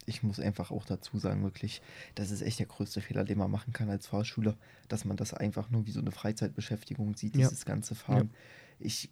[0.08, 1.82] ich muss einfach auch dazu sagen, wirklich,
[2.16, 4.56] das ist echt der größte Fehler, den man machen kann als Fahrschüler,
[4.88, 7.48] dass man das einfach nur wie so eine Freizeitbeschäftigung sieht, ja.
[7.48, 8.30] dieses ganze Fahren.
[8.32, 8.86] Ja.
[8.86, 9.10] Ich,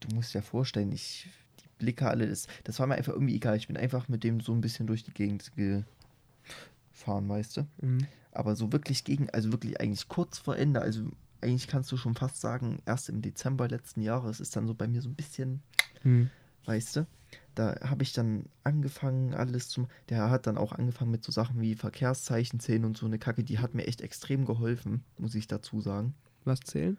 [0.00, 1.28] du musst dir vorstellen, ich,
[1.60, 3.56] die Blicke alle, das, das war mir einfach irgendwie egal.
[3.58, 7.66] Ich bin einfach mit dem so ein bisschen durch die Gegend gefahren, weißt du?
[7.82, 8.06] Mhm.
[8.32, 11.04] Aber so wirklich gegen, also wirklich eigentlich kurz vor Ende, also
[11.42, 14.88] eigentlich kannst du schon fast sagen, erst im Dezember letzten Jahres ist dann so bei
[14.88, 15.60] mir so ein bisschen,
[16.02, 16.30] mhm.
[16.64, 17.06] weißt du?
[17.54, 19.86] Da habe ich dann angefangen, alles zu.
[20.08, 23.44] Der hat dann auch angefangen mit so Sachen wie Verkehrszeichen zählen und so eine Kacke.
[23.44, 26.14] Die hat mir echt extrem geholfen, muss ich dazu sagen.
[26.44, 26.96] Was zählen?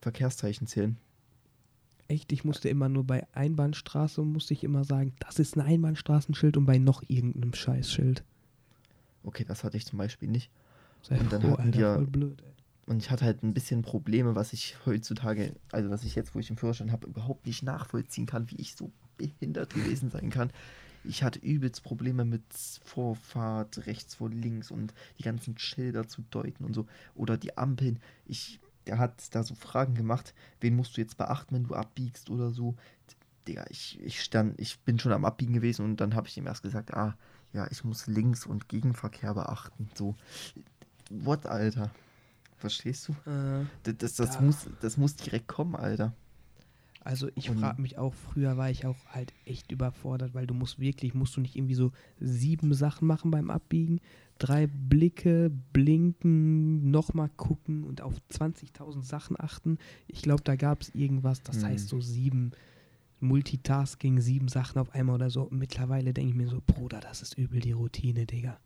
[0.00, 0.96] Verkehrszeichen zählen.
[2.06, 2.32] Echt?
[2.32, 6.66] Ich musste immer nur bei Einbahnstraße, musste ich immer sagen, das ist ein Einbahnstraßenschild und
[6.66, 8.24] bei noch irgendeinem Scheißschild.
[9.24, 10.50] Okay, das hatte ich zum Beispiel nicht.
[11.02, 12.54] Sei und dann froh, hatten wir, voll blöd, ey.
[12.86, 16.38] Und ich hatte halt ein bisschen Probleme, was ich heutzutage, also was ich jetzt, wo
[16.38, 20.50] ich den Führerschein habe, überhaupt nicht nachvollziehen kann, wie ich so behindert gewesen sein kann.
[21.04, 22.42] Ich hatte übelst Probleme mit
[22.84, 26.86] Vorfahrt, rechts vor links und die ganzen Schilder zu deuten und so.
[27.14, 28.00] Oder die Ampeln.
[28.26, 32.30] Ich, der hat da so Fragen gemacht, wen musst du jetzt beachten, wenn du abbiegst
[32.30, 32.74] oder so.
[33.46, 36.46] Digga, ich, ich stand, ich bin schon am Abbiegen gewesen und dann habe ich ihm
[36.46, 37.16] erst gesagt, ah,
[37.52, 39.88] ja, ich muss links und Gegenverkehr beachten.
[39.94, 40.14] So,
[41.10, 41.90] what, Alter?
[42.56, 43.12] Verstehst du?
[43.30, 44.40] Äh, das, das, das da.
[44.42, 46.12] muss, das muss direkt kommen, Alter.
[47.00, 50.78] Also ich frage mich auch, früher war ich auch halt echt überfordert, weil du musst
[50.78, 54.00] wirklich, musst du nicht irgendwie so sieben Sachen machen beim Abbiegen,
[54.38, 59.78] drei Blicke, blinken, nochmal gucken und auf 20.000 Sachen achten.
[60.06, 61.68] Ich glaube, da gab es irgendwas, das hm.
[61.68, 62.52] heißt so sieben
[63.20, 65.48] Multitasking, sieben Sachen auf einmal oder so.
[65.50, 68.58] Mittlerweile denke ich mir so, Bruder, das ist übel die Routine, Digga.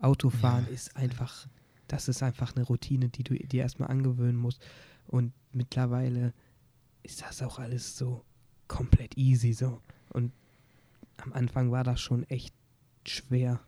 [0.00, 0.74] Autofahren ja.
[0.74, 1.46] ist einfach,
[1.88, 4.62] das ist einfach eine Routine, die du dir erstmal angewöhnen musst.
[5.08, 6.32] Und mittlerweile
[7.02, 8.24] ist das auch alles so
[8.68, 9.80] komplett easy so.
[10.10, 10.32] Und
[11.16, 12.54] am Anfang war das schon echt
[13.06, 13.60] schwer,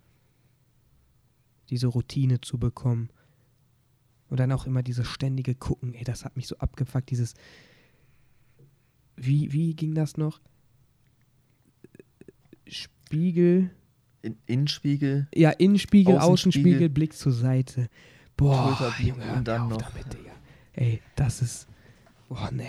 [1.70, 3.10] diese Routine zu bekommen.
[4.28, 7.34] Und dann auch immer dieses ständige Gucken, ey, das hat mich so abgefuckt, dieses.
[9.16, 10.40] Wie, wie ging das noch?
[12.66, 13.70] Spiegel,
[14.22, 15.28] In, Innenspiegel.
[15.34, 16.88] Ja, Innenspiegel, Außenspiegel.
[16.88, 17.88] Blick zur Seite.
[18.36, 20.32] Boah, Schulterblick Junge, hör und dann auf noch- damit, Digga.
[20.72, 21.68] Ey, das ist.
[22.28, 22.68] Boah, ne.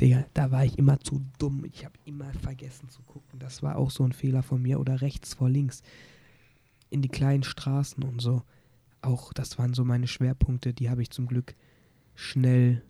[0.00, 1.64] Digga, da war ich immer zu dumm.
[1.66, 3.38] Ich habe immer vergessen zu gucken.
[3.38, 4.80] Das war auch so ein Fehler von mir.
[4.80, 5.82] Oder rechts vor links.
[6.88, 8.42] In die kleinen Straßen und so.
[9.02, 10.72] Auch, das waren so meine Schwerpunkte.
[10.72, 11.54] Die habe ich zum Glück
[12.14, 12.82] schnell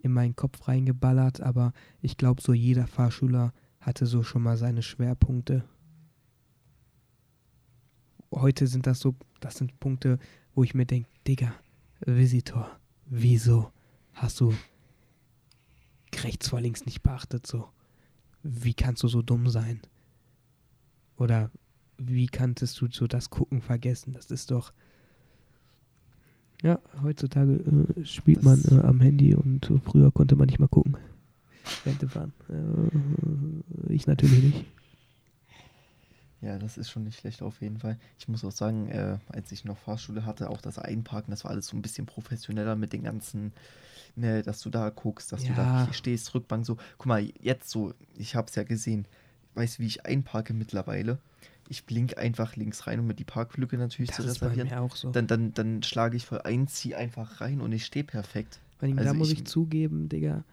[0.00, 1.40] in meinen Kopf reingeballert.
[1.40, 5.64] Aber ich glaube, so jeder Fahrschüler hatte so schon mal seine Schwerpunkte.
[8.34, 10.18] Heute sind das so, das sind Punkte,
[10.54, 11.54] wo ich mir denke, Digga,
[12.00, 12.68] Visitor,
[13.06, 13.70] wieso
[14.12, 14.52] hast du
[16.24, 17.68] rechts vor links nicht beachtet so?
[18.42, 19.80] Wie kannst du so dumm sein?
[21.16, 21.50] Oder
[21.98, 24.12] wie kanntest du so das Gucken vergessen?
[24.12, 24.72] Das ist doch.
[26.62, 27.52] Ja, heutzutage
[27.96, 30.96] äh, spielt man Das- äh, am Handy und früher konnte man nicht mal gucken.
[31.84, 32.32] Dem Fahren.
[32.48, 34.64] Äh, ich natürlich nicht.
[36.40, 37.98] Ja, das ist schon nicht schlecht auf jeden Fall.
[38.18, 41.50] Ich muss auch sagen, äh, als ich noch Fahrschule hatte, auch das Einparken, das war
[41.50, 43.52] alles so ein bisschen professioneller mit den ganzen,
[44.14, 46.76] ne, dass du da guckst, dass du da stehst, Rückbank so.
[46.96, 49.06] Guck mal, jetzt so, ich hab's ja gesehen.
[49.54, 51.18] Weißt du, wie ich einparke mittlerweile?
[51.68, 54.68] Ich blink einfach links rein, um mir die Parklücke natürlich Das zu ist bei reservieren.
[54.68, 55.10] mir auch so.
[55.10, 58.60] Dann, dann, dann schlage ich voll ein, zieh einfach rein und ich stehe perfekt.
[58.78, 60.44] Weil da Also muss ich- ich zugeben, Digga,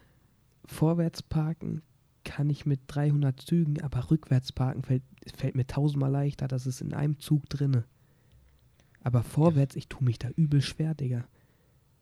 [0.64, 1.82] vorwärts parken
[2.26, 6.48] kann ich mit 300 Zügen, aber rückwärts parken fällt, fällt mir tausendmal leichter.
[6.48, 7.84] Das ist in einem Zug drinne.
[9.02, 11.24] Aber vorwärts, ich tue mich da übel schwer, Digga.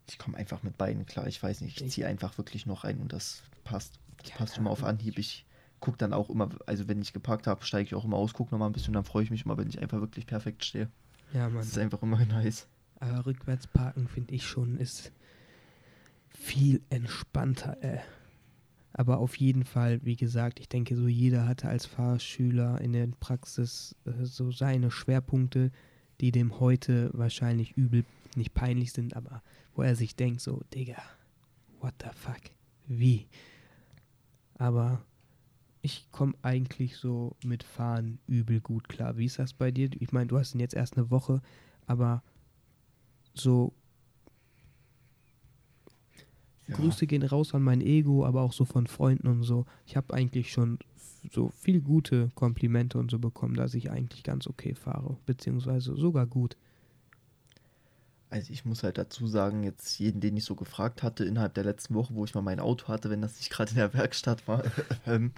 [0.09, 1.27] Ich komme einfach mit beiden klar.
[1.27, 4.01] Ich weiß nicht, ich ziehe einfach wirklich noch rein und das passt.
[4.19, 5.19] Das Ja, passt mal auf Anhieb.
[5.19, 5.47] Ich
[5.81, 8.53] gucke dann auch immer, also wenn ich geparkt habe, steige ich auch immer aus, gucke
[8.53, 10.89] nochmal ein bisschen, dann freue ich mich immer, wenn ich einfach wirklich perfekt stehe.
[11.35, 11.59] Ja, Mann.
[11.59, 12.67] Das ist einfach immer nice.
[13.01, 15.13] Aber rückwärts parken finde ich schon ist
[16.31, 17.83] viel entspannter.
[17.83, 17.99] Äh.
[18.96, 23.09] Aber auf jeden Fall, wie gesagt, ich denke, so jeder hatte als Fahrschüler in der
[23.18, 25.72] Praxis äh, so seine Schwerpunkte,
[26.20, 28.04] die dem heute wahrscheinlich übel
[28.37, 29.42] nicht peinlich sind, aber
[29.74, 31.02] wo er sich denkt, so, Digga,
[31.80, 32.40] what the fuck?
[32.87, 33.26] Wie?
[34.59, 35.04] Aber
[35.83, 39.16] ich komme eigentlich so mit Fahren übel gut klar.
[39.16, 39.90] Wie ist das bei dir?
[39.98, 41.42] Ich meine, du hast ihn jetzt erst eine Woche,
[41.87, 42.22] aber
[43.35, 43.74] so
[46.68, 46.77] Ja.
[46.77, 49.66] Grüße gehen raus an mein Ego, aber auch so von Freunden und so.
[49.87, 50.79] Ich habe eigentlich schon
[51.31, 56.27] so viel gute Komplimente und so bekommen, dass ich eigentlich ganz okay fahre, beziehungsweise sogar
[56.27, 56.57] gut.
[58.31, 61.64] Also ich muss halt dazu sagen, jetzt jeden, den ich so gefragt hatte innerhalb der
[61.64, 64.46] letzten Woche, wo ich mal mein Auto hatte, wenn das nicht gerade in der Werkstatt
[64.48, 64.64] war,
[65.07, 65.33] ähm,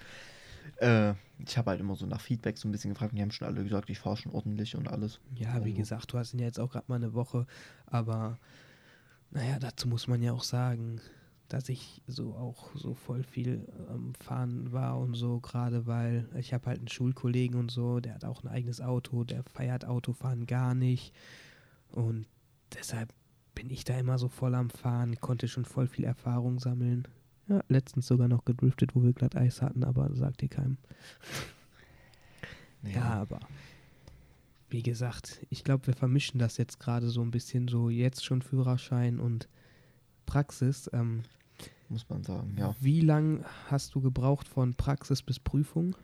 [0.79, 1.13] äh,
[1.45, 3.47] ich habe halt immer so nach Feedback so ein bisschen gefragt und die haben schon
[3.49, 5.21] alle gesagt, ich fahre schon ordentlich und alles.
[5.35, 7.47] Ja, wie Also- gesagt, du hast ihn ja jetzt auch gerade mal eine Woche,
[7.87, 8.39] aber
[9.31, 11.01] naja, dazu muss man ja auch sagen,
[11.49, 16.53] dass ich so auch so voll viel am Fahren war und so, gerade weil ich
[16.53, 20.47] habe halt einen Schulkollegen und so, der hat auch ein eigenes Auto, der feiert Autofahren
[20.47, 21.15] gar nicht
[21.91, 22.27] und
[22.75, 23.13] deshalb
[23.55, 27.09] bin ich da immer so voll am Fahren, konnte schon voll viel Erfahrung sammeln.
[27.49, 30.79] Ja, letztens sogar noch gedriftet, wo wir glatt Eis hatten, aber sagt ihr keinem.
[32.83, 33.41] Ja, aber
[34.69, 38.43] wie gesagt, ich glaube, wir vermischen das jetzt gerade so ein bisschen so jetzt schon
[38.43, 39.49] Führerschein und
[40.27, 40.91] Praxis.
[40.93, 41.23] Ähm,
[41.89, 42.75] muss man sagen, ja.
[42.81, 45.97] Wie lang hast du gebraucht von Praxis bis Prüfung?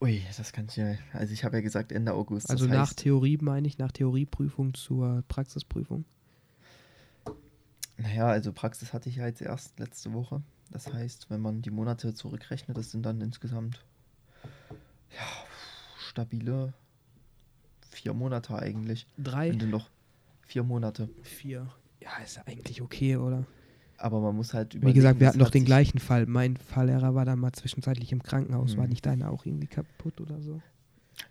[0.00, 2.48] Ui, das kann ich ja, also ich habe ja gesagt Ende August.
[2.50, 6.06] also nach heißt, Theorie meine ich, nach Theorieprüfung zur Praxisprüfung.
[7.98, 10.42] Naja, also Praxis hatte ich ja jetzt erst letzte Woche.
[10.70, 13.84] Das heißt, wenn man die Monate zurückrechnet, das sind dann insgesamt
[15.10, 15.26] ja,
[15.98, 16.72] stabile
[17.90, 19.06] vier Monate eigentlich.
[19.18, 19.90] Drei, Sind noch
[20.46, 21.10] vier Monate.
[21.22, 21.70] vier.
[22.00, 23.44] Ja, ist ja eigentlich okay, oder?
[23.98, 24.96] Aber man muss halt Wie überlegen.
[24.96, 26.24] gesagt, wir hatten doch den gleichen Fall.
[26.26, 28.76] Mein Fahrlehrer war dann mal zwischenzeitlich im Krankenhaus.
[28.76, 28.90] War Hm.
[28.90, 30.62] nicht deiner auch irgendwie kaputt oder so?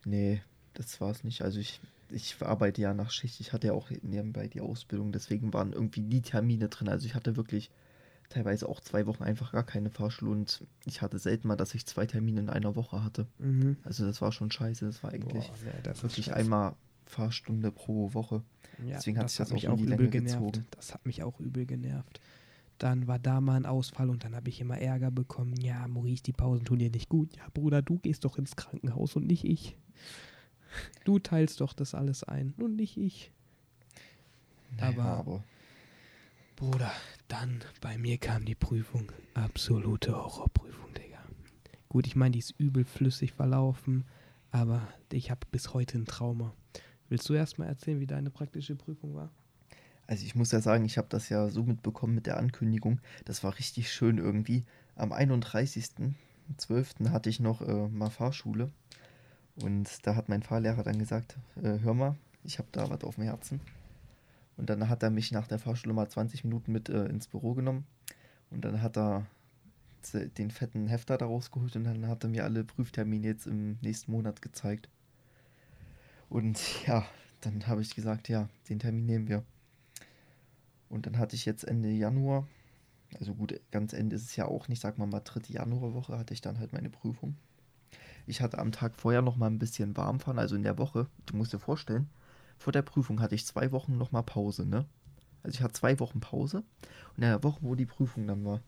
[0.06, 0.42] Nee,
[0.76, 1.42] das war es nicht.
[1.42, 3.40] Also ich, ich arbeite ja nach Schicht.
[3.40, 5.12] Ich hatte ja auch nebenbei die Ausbildung.
[5.12, 6.90] Deswegen waren irgendwie die Termine drin.
[6.90, 7.72] Also ich hatte wirklich
[8.30, 10.30] teilweise auch zwei Wochen einfach gar keine Fahrschule.
[10.30, 13.26] Und ich hatte selten mal, dass ich zwei Termine in einer Woche hatte.
[13.40, 13.78] Mhm.
[13.84, 14.86] Also das war schon scheiße.
[14.86, 16.76] Das war eigentlich Boah, nee, das wirklich einmal
[17.10, 18.43] Fahrstunde pro Woche.
[18.86, 20.54] Ja, Deswegen hat sich das mich auch auch die übel Länge genervt.
[20.54, 20.67] gezogen.
[20.72, 22.22] Das hat mich auch übel genervt.
[22.78, 25.60] Dann war da mal ein Ausfall und dann habe ich immer Ärger bekommen.
[25.60, 27.36] Ja, Maurice, die Pausen tun dir nicht gut.
[27.36, 29.76] Ja, Bruder, du gehst doch ins Krankenhaus und nicht ich.
[31.04, 33.32] Du teilst doch das alles ein und nicht ich.
[34.78, 35.43] Naja, Aber- aber
[36.56, 36.91] Bruder,
[37.28, 39.12] dann bei mir kam die Prüfung.
[39.34, 41.19] Absolute Horrorprüfung, Digga.
[41.89, 44.06] Gut, ich meine, die ist übel flüssig verlaufen,
[44.52, 46.54] aber ich habe bis heute ein Trauma.
[47.10, 49.32] Willst du erst mal erzählen, wie deine praktische Prüfung war?
[50.08, 53.00] Also ich muss ja sagen, ich habe das ja so mitbekommen mit der Ankündigung.
[53.26, 54.63] Das war richtig schön irgendwie.
[54.95, 57.10] Am 31.12.
[57.12, 58.72] hatte ich noch äh, mal Fahrschule.
[59.62, 63.15] Und da hat mein Fahrlehrer dann gesagt, äh, hör mal, ich habe da was auf
[63.15, 63.60] dem Herzen.
[64.58, 67.54] Und dann hat er mich nach der Fahrschule mal 20 Minuten mit äh, ins Büro
[67.54, 67.86] genommen.
[68.52, 69.26] Und dann hat er
[70.38, 74.12] den fetten Hefter da rausgeholt und dann hat er mir alle Prüftermine jetzt im nächsten
[74.12, 74.89] Monat gezeigt.
[76.30, 77.06] Und ja,
[77.42, 79.44] dann habe ich gesagt, ja, den Termin nehmen wir.
[80.89, 82.48] Und dann hatte ich jetzt Ende Januar,
[83.20, 86.34] also gut, ganz Ende ist es ja auch nicht, sag mal mal dritte Januarwoche, hatte
[86.34, 87.36] ich dann halt meine Prüfung.
[88.28, 91.08] Ich hatte am Tag vorher noch mal ein bisschen warm fahren, also in der Woche.
[91.26, 92.10] Du musst dir vorstellen,
[92.60, 94.86] vor der Prüfung hatte ich zwei Wochen noch mal Pause, ne?
[95.42, 96.58] Also ich hatte zwei Wochen Pause
[97.15, 98.62] und in der Woche, wo die Prüfung dann war,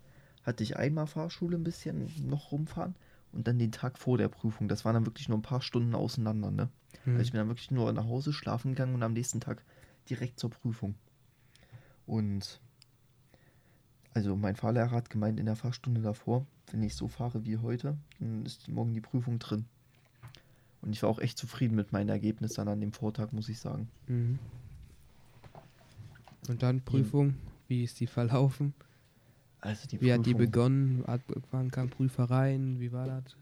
[0.43, 2.95] hatte ich einmal Fahrschule ein bisschen noch rumfahren
[3.31, 4.67] und dann den Tag vor der Prüfung.
[4.67, 6.69] Das waren dann wirklich nur ein paar Stunden auseinander, ne?
[7.05, 7.13] Mhm.
[7.13, 9.63] Also ich bin dann wirklich nur nach Hause schlafen gegangen und am nächsten Tag
[10.09, 10.95] direkt zur Prüfung.
[12.05, 12.59] Und
[14.13, 17.97] also mein Fahrlehrer hat gemeint in der Fahrstunde davor, wenn ich so fahre wie heute,
[18.19, 19.65] dann ist morgen die Prüfung drin.
[20.81, 23.59] Und ich war auch echt zufrieden mit meinen Ergebnissen dann an dem Vortag, muss ich
[23.59, 23.87] sagen.
[24.07, 24.39] Mhm.
[26.49, 27.35] Und dann Prüfung,
[27.67, 28.73] wie ist die verlaufen?
[29.61, 30.19] Also die wie Prüfung.
[30.19, 31.05] hat die begonnen?
[31.51, 32.79] Wann kam Prüfer rein?
[32.79, 33.35] Wie war das?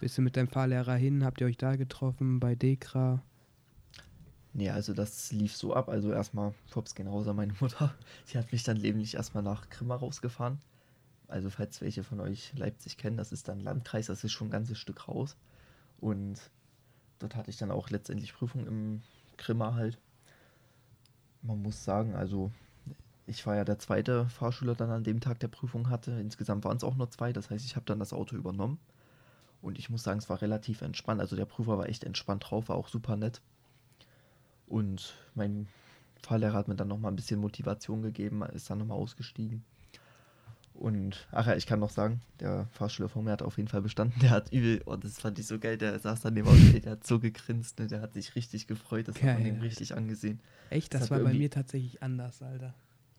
[0.00, 1.24] Bist du mit deinem Fahrlehrer hin?
[1.24, 3.22] Habt ihr euch da getroffen bei Dekra?
[4.52, 5.88] Nee, also das lief so ab.
[5.88, 7.94] Also erstmal Props gehen raus an meine Mutter.
[8.24, 10.58] Sie hat mich dann lebentlich erstmal nach Grimma rausgefahren.
[11.28, 14.52] Also falls welche von euch Leipzig kennen, das ist dann Landkreis, das ist schon ein
[14.52, 15.36] ganzes Stück raus.
[15.98, 16.38] Und
[17.18, 19.02] dort hatte ich dann auch letztendlich Prüfung im
[19.38, 19.98] Grimma halt.
[21.42, 22.50] Man muss sagen, also
[23.26, 26.12] ich war ja der zweite Fahrschüler dann an dem Tag der Prüfung hatte.
[26.12, 28.78] Insgesamt waren es auch nur zwei, das heißt, ich habe dann das Auto übernommen.
[29.62, 31.20] Und ich muss sagen, es war relativ entspannt.
[31.22, 33.40] Also der Prüfer war echt entspannt drauf, war auch super nett.
[34.66, 35.66] Und mein
[36.22, 39.64] Fahrlehrer hat mir dann nochmal ein bisschen Motivation gegeben, ist dann nochmal ausgestiegen.
[40.74, 43.80] Und, ach ja, ich kann noch sagen, der Fahrschüler vor mir hat auf jeden Fall
[43.80, 44.18] bestanden.
[44.20, 46.92] Der hat übel, oh, das fand ich so geil, der saß dann neben Auto, der
[46.92, 47.86] hat so gegrinst, ne?
[47.86, 49.34] der hat sich richtig gefreut, das geil.
[49.34, 50.40] hat man ihm richtig angesehen.
[50.70, 52.74] Echt, das, das war bei mir tatsächlich anders, Alter.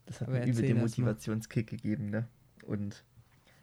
[0.05, 2.27] Das hat Aber mir übel den Motivationskick gegeben, ne?
[2.65, 3.03] Und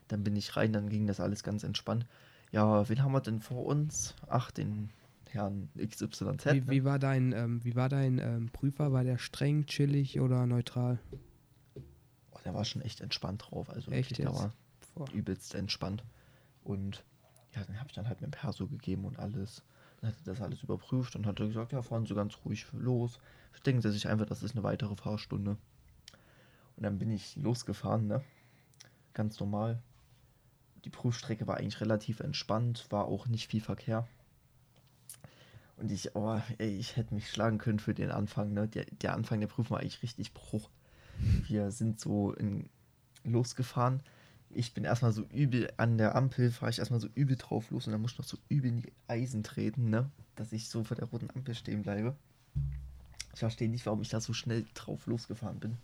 [0.09, 2.07] dann bin ich rein, dann ging das alles ganz entspannt.
[2.51, 4.15] Ja, wen haben wir denn vor uns?
[4.29, 4.91] Ach, den
[5.31, 6.21] Herrn XYZ.
[6.21, 6.69] Wie, ne?
[6.69, 8.93] wie war dein, ähm, wie war dein ähm, Prüfer?
[8.93, 10.99] War der streng, chillig oder neutral?
[12.31, 13.71] Oh, der war schon echt entspannt drauf.
[13.71, 14.53] Also echt wirklich, der war
[14.95, 15.11] Boah.
[15.13, 16.05] übelst entspannt.
[16.63, 17.05] Und
[17.55, 19.63] ja, dann habe ich dann halt mit Perso gegeben und alles.
[20.01, 23.19] Dann hat er das alles überprüft und hat gesagt, ja, fahren Sie ganz ruhig los.
[23.65, 25.57] Denken Sie sich einfach, das ist eine weitere Fahrstunde.
[26.77, 28.23] Und dann bin ich losgefahren, ne?
[29.15, 29.83] Ganz normal.
[30.85, 34.07] Die Prüfstrecke war eigentlich relativ entspannt, war auch nicht viel Verkehr.
[35.77, 38.69] Und ich, oh, ey, ich hätte mich schlagen können für den Anfang, ne?
[38.69, 40.71] Der, der Anfang der Prüfung war eigentlich richtig Bruch.
[41.47, 42.69] Wir sind so in,
[43.25, 44.03] losgefahren.
[44.51, 47.87] Ich bin erstmal so übel an der Ampel, fahre ich erstmal so übel drauf los
[47.87, 50.11] und dann muss ich noch so übel in die Eisen treten, ne?
[50.37, 52.17] Dass ich so vor der roten Ampel stehen bleibe.
[53.33, 55.79] Ich verstehe nicht, warum ich da so schnell drauf losgefahren bin.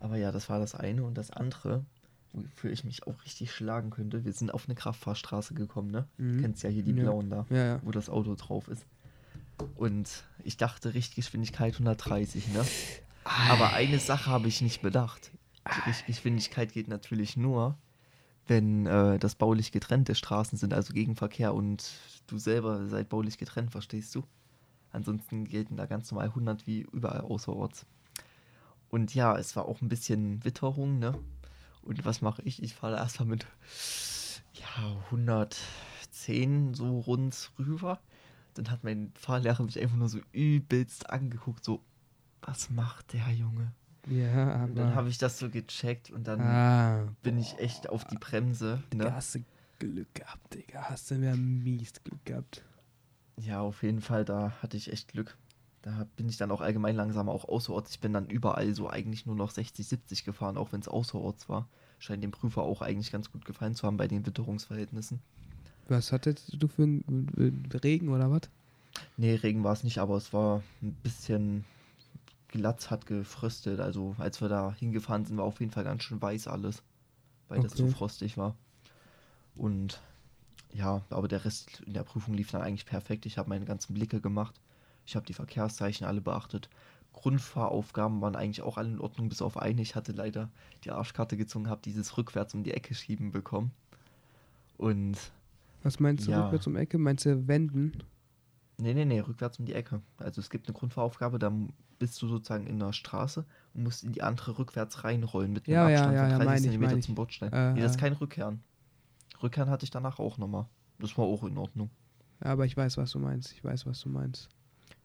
[0.00, 1.04] Aber ja, das war das eine.
[1.04, 1.84] Und das andere,
[2.32, 6.06] wofür ich mich auch richtig schlagen könnte, wir sind auf eine Kraftfahrstraße gekommen, ne?
[6.18, 6.36] Mhm.
[6.36, 7.04] Du kennst ja hier die ja.
[7.04, 7.80] blauen da, ja, ja.
[7.82, 8.84] wo das Auto drauf ist.
[9.74, 12.64] Und ich dachte Richtgeschwindigkeit 130, ne?
[13.24, 15.32] Aber eine Sache habe ich nicht bedacht.
[15.66, 17.76] Die Richtgeschwindigkeit geht natürlich nur,
[18.46, 21.90] wenn äh, das baulich getrennte Straßen sind, also Gegenverkehr und
[22.28, 24.22] du selber seid baulich getrennt, verstehst du?
[24.92, 27.86] Ansonsten gelten da ganz normal 100 wie überall außerorts.
[28.90, 31.18] Und ja, es war auch ein bisschen Witterung, ne?
[31.82, 32.62] Und was mache ich?
[32.62, 33.46] Ich fahre erstmal mit
[34.54, 38.00] ja, 110 so rund rüber.
[38.54, 41.82] Dann hat mein Fahrlehrer mich einfach nur so übelst angeguckt, so,
[42.42, 43.72] was macht der Junge?
[44.08, 44.64] Ja, aber.
[44.64, 48.16] Und dann habe ich das so gecheckt und dann ah, bin ich echt auf die
[48.16, 48.82] Bremse.
[48.92, 49.04] Ne?
[49.04, 49.44] Digga, hast du
[49.78, 50.88] Glück gehabt, Digga.
[50.88, 52.64] Hast du mir mies Glück gehabt.
[53.38, 55.36] Ja, auf jeden Fall, da hatte ich echt Glück.
[55.86, 57.92] Da bin ich dann auch allgemein langsamer, auch außerorts.
[57.92, 61.48] Ich bin dann überall so eigentlich nur noch 60, 70 gefahren, auch wenn es außerorts
[61.48, 61.68] war.
[62.00, 65.20] Scheint dem Prüfer auch eigentlich ganz gut gefallen zu haben bei den Witterungsverhältnissen.
[65.86, 68.50] Was hattest du für einen Regen oder was?
[69.16, 71.64] Nee, Regen war es nicht, aber es war ein bisschen
[72.48, 73.78] glatt, hat gefröstet.
[73.78, 76.82] Also als wir da hingefahren sind, war auf jeden Fall ganz schön weiß alles,
[77.46, 77.68] weil okay.
[77.68, 78.56] das zu frostig war.
[79.54, 80.00] Und
[80.72, 83.24] ja, aber der Rest in der Prüfung lief dann eigentlich perfekt.
[83.24, 84.60] Ich habe meine ganzen Blicke gemacht.
[85.06, 86.68] Ich habe die Verkehrszeichen alle beachtet.
[87.12, 89.80] Grundfahraufgaben waren eigentlich auch alle in Ordnung, bis auf eine.
[89.80, 90.50] Ich hatte leider
[90.84, 93.70] die Arschkarte gezogen, habe dieses rückwärts um die Ecke schieben bekommen.
[94.76, 95.16] Und.
[95.82, 96.42] Was meinst du ja.
[96.42, 96.98] rückwärts um die Ecke?
[96.98, 98.02] Meinst du wenden?
[98.78, 100.02] Nee, nee, nee, rückwärts um die Ecke.
[100.18, 101.50] Also es gibt eine Grundfahraufgabe, da
[101.98, 105.74] bist du sozusagen in der Straße und musst in die andere rückwärts reinrollen mit einem
[105.74, 107.52] ja, Abstand ja, ja, von 30 cm zum Bordstein.
[107.52, 108.62] Äh, nee, das ist kein Rückkehren.
[109.42, 110.66] Rückkehren hatte ich danach auch nochmal.
[110.98, 111.90] Das war auch in Ordnung.
[112.40, 113.52] Aber ich weiß, was du meinst.
[113.52, 114.50] Ich weiß, was du meinst.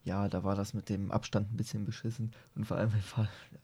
[0.04, 2.32] Ja, da war das mit dem Abstand ein bisschen beschissen.
[2.56, 2.92] Und vor allem,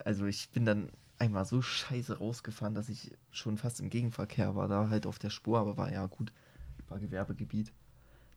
[0.05, 4.67] also ich bin dann einmal so scheiße rausgefahren, dass ich schon fast im Gegenverkehr war,
[4.67, 6.31] da halt auf der Spur, aber war ja gut,
[6.89, 7.71] war Gewerbegebiet.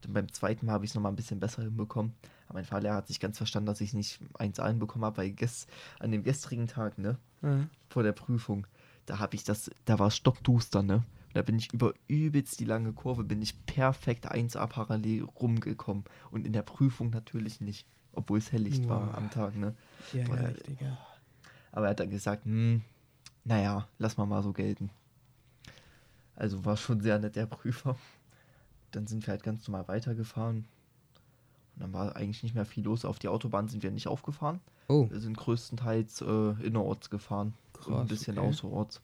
[0.00, 2.14] Dann beim zweiten Mal habe ich es nochmal ein bisschen besser hinbekommen.
[2.46, 5.30] Aber mein Fahrlehrer hat sich ganz verstanden, dass ich nicht eins allen bekommen habe, weil
[5.30, 7.68] gest an dem gestrigen Tag, ne, Ja.
[7.90, 8.66] vor der Prüfung,
[9.04, 11.04] da habe ich das, da war es stockduster, ne.
[11.32, 16.04] Da bin ich über übelst die lange Kurve, bin ich perfekt 1A parallel rumgekommen.
[16.30, 19.74] Und in der Prüfung natürlich nicht, obwohl es helllicht war am Tag, ne.
[20.12, 20.98] Ja, Boah, ja, Digga.
[21.72, 22.82] Aber er hat dann gesagt, hm,
[23.44, 24.90] naja, lass mal mal so gelten.
[26.34, 27.96] Also war schon sehr nett der Prüfer.
[28.90, 30.66] Dann sind wir halt ganz normal weitergefahren.
[31.76, 33.04] Und dann war eigentlich nicht mehr viel los.
[33.04, 34.60] Auf die Autobahn sind wir nicht aufgefahren.
[34.88, 37.54] Oh, Wir sind größtenteils äh, innerorts gefahren.
[37.86, 38.48] und ein Krass, bisschen okay.
[38.48, 39.00] außerorts.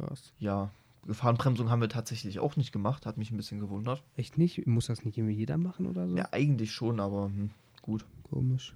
[0.00, 0.32] Krass.
[0.38, 0.70] Ja,
[1.06, 3.06] Gefahrenbremsung haben wir tatsächlich auch nicht gemacht.
[3.06, 4.02] Hat mich ein bisschen gewundert.
[4.16, 4.66] Echt nicht?
[4.66, 6.16] Muss das nicht irgendwie jeder machen oder so?
[6.16, 7.50] Ja, eigentlich schon, aber hm,
[7.82, 8.74] gut, Komisch.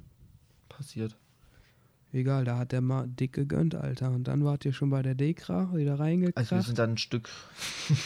[0.68, 1.16] passiert.
[2.12, 4.10] Egal, da hat der mal dick gegönnt, Alter.
[4.10, 6.38] Und dann wart ihr schon bei der Dekra, wieder reingekracht.
[6.38, 7.28] Also wir sind dann ein Stück,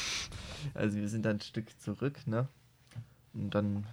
[0.75, 2.49] also wir sind dann ein Stück zurück, ne?
[3.35, 3.87] Und dann,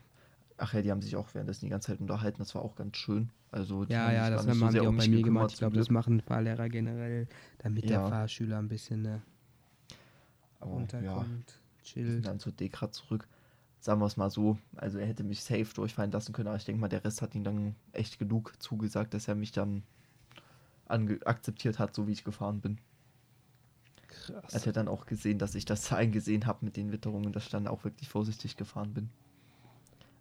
[0.57, 2.97] ach ja, die haben sich auch währenddessen die ganze Zeit unterhalten, das war auch ganz
[2.97, 3.29] schön.
[3.51, 5.51] Also die ja, ja, das haben sehr die auch um bei mir gemacht.
[5.51, 7.27] Ich glaube, das machen Fahrlehrer generell,
[7.59, 8.07] damit der Ja.
[8.09, 9.21] Fahrschüler ein bisschen ne,
[10.61, 12.11] ja, runterkommt, wir chillt.
[12.13, 13.27] sind dann zur Dekra zurück.
[13.79, 16.65] Sagen wir es mal so, also er hätte mich safe durchfallen lassen können, aber ich
[16.65, 19.83] denke mal, der Rest hat ihm dann echt genug zugesagt, dass er mich dann
[20.87, 22.79] akzeptiert hat, so wie ich gefahren bin.
[24.49, 24.53] Er Krass.
[24.53, 27.51] hat ja dann auch gesehen, dass ich das eingesehen habe mit den Witterungen, dass ich
[27.51, 29.09] dann auch wirklich vorsichtig gefahren bin.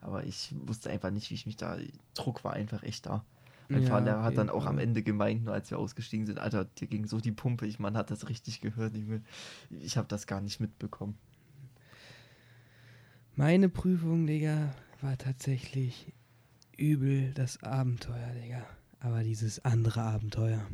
[0.04, 1.78] Aber ich wusste einfach nicht, wie ich mich da.
[2.12, 3.24] Druck war einfach echt da.
[3.70, 4.78] Mein Ja, Fahrlehrer hat dann auch am.
[4.78, 7.96] Ende gemeint, nur als wir ausgestiegen sind, Alter, dir ging so die Pumpe, ich man
[7.96, 8.94] hat das richtig gehört.
[8.94, 9.04] Ich,
[9.80, 11.16] ich habe das gar nicht mitbekommen.
[13.34, 16.12] Meine Prüfung, Digga, war tatsächlich
[16.76, 18.66] übel das Abenteuer, Digga.
[19.00, 20.66] Aber dieses andere Abenteuer.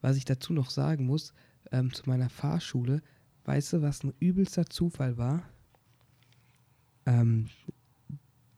[0.00, 1.34] Was ich dazu noch sagen muss,
[1.72, 3.02] ähm, zu meiner Fahrschule,
[3.44, 5.42] weißt du, was ein übelster Zufall war?
[7.06, 7.48] Ähm,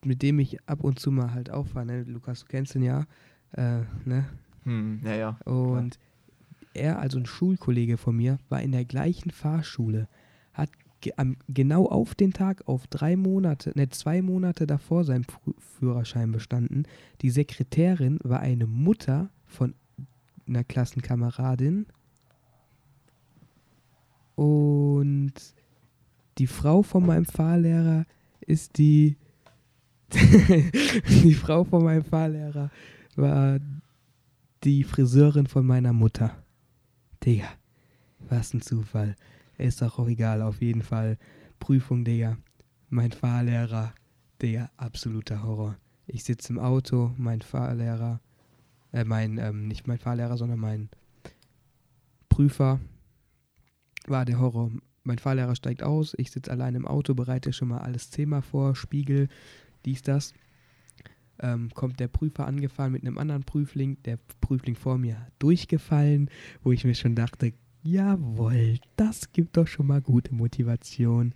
[0.05, 2.03] mit dem ich ab und zu mal halt auffahre, ne?
[2.05, 3.07] Lukas, du kennst ihn ja,
[3.53, 4.29] äh, ne?
[4.65, 5.39] Hm, naja.
[5.45, 5.99] Und
[6.75, 10.09] er, also ein Schulkollege von mir, war in der gleichen Fahrschule,
[10.53, 10.71] hat
[11.01, 15.55] ge am, genau auf den Tag, auf drei Monate, ne, zwei Monate davor seinen Pr
[15.59, 16.87] Führerschein bestanden.
[17.23, 19.75] Die Sekretärin war eine Mutter von
[20.49, 21.87] einer Klassenkameradin.
[24.35, 25.35] Und
[26.39, 28.07] die Frau von meinem Fahrlehrer
[28.41, 29.17] ist die.
[30.11, 32.71] die Frau von meinem Fahrlehrer
[33.17, 33.59] war
[34.65, 36.43] die Friseurin von meiner Mutter.
[37.25, 37.49] Digga,
[38.29, 39.17] was ein Zufall.
[39.59, 41.19] Ist doch auch egal, auf jeden Fall.
[41.59, 42.39] Prüfung, Digga.
[42.89, 43.93] Mein Fahrlehrer,
[44.41, 45.77] Digga, absoluter Horror.
[46.07, 48.21] Ich sitze im Auto, mein Fahrlehrer,
[48.93, 50.89] äh, mein, ähm, nicht mein Fahrlehrer, sondern mein
[52.31, 52.81] Prüfer
[54.07, 54.71] war der Horror.
[55.03, 58.75] Mein Fahrlehrer steigt aus, ich sitze allein im Auto, bereite schon mal alles Thema vor,
[58.75, 59.29] Spiegel,
[59.85, 60.35] dies, das.
[61.41, 66.31] Ähm, kommt der Prüfer angefahren mit einem anderen Prüfling, der Prüfling vor mir durchgefallen,
[66.63, 67.53] wo ich mir schon dachte,
[67.83, 71.35] jawohl, das gibt doch schon mal gute Motivation.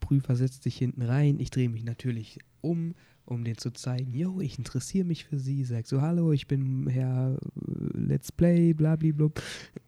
[0.00, 2.94] Prüfer setzt sich hinten rein, ich drehe mich natürlich um,
[3.24, 6.88] um den zu zeigen, yo, ich interessiere mich für Sie, sag so, hallo, ich bin
[6.88, 9.40] Herr äh, Let's Play, blablablub.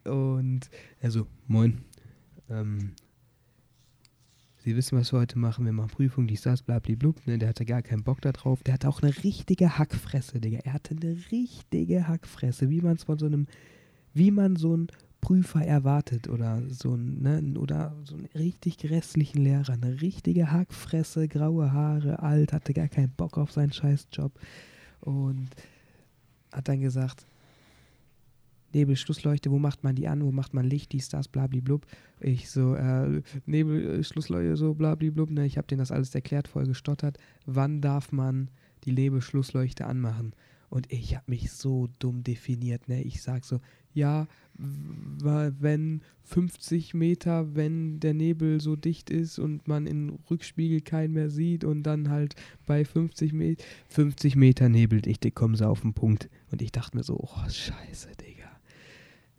[0.05, 0.70] Und
[1.01, 1.80] er so, moin,
[2.49, 2.93] ähm,
[4.64, 5.64] Sie wissen, was wir heute machen.
[5.64, 7.26] Wir machen Prüfung, dies, das, blablablub.
[7.26, 8.62] Ne, der hatte gar keinen Bock da drauf.
[8.62, 10.58] Der hatte auch eine richtige Hackfresse, Digga.
[10.62, 13.48] Er hatte eine richtige Hackfresse, wie man es von so einem,
[14.14, 14.86] wie man so einen
[15.20, 19.72] Prüfer erwartet oder so ne, oder so einen richtig grässlichen Lehrer.
[19.72, 24.32] Eine richtige Hackfresse, graue Haare, alt, hatte gar keinen Bock auf seinen Scheißjob.
[25.00, 25.48] Und
[26.52, 27.26] hat dann gesagt,
[28.74, 31.86] Nebel, Schlussleuchte, wo macht man die an, wo macht man Licht, dies, das, blablablub.
[32.20, 36.66] Ich so, äh, Nebel, äh, so blablablub, ne, ich habe denen das alles erklärt, voll
[36.66, 37.18] gestottert.
[37.46, 38.50] Wann darf man
[38.84, 40.34] die Nebelschlussleuchte anmachen?
[40.68, 43.60] Und ich habe mich so dumm definiert, ne, ich sag so,
[43.94, 51.14] ja, wenn 50 Meter, wenn der Nebel so dicht ist und man im Rückspiegel keinen
[51.14, 52.34] mehr sieht und dann halt
[52.66, 56.30] bei 50 Meter, 50 Meter Nebeldichte kommen sie auf den Punkt.
[56.50, 58.32] Und ich dachte mir so, oh, scheiße, Digga.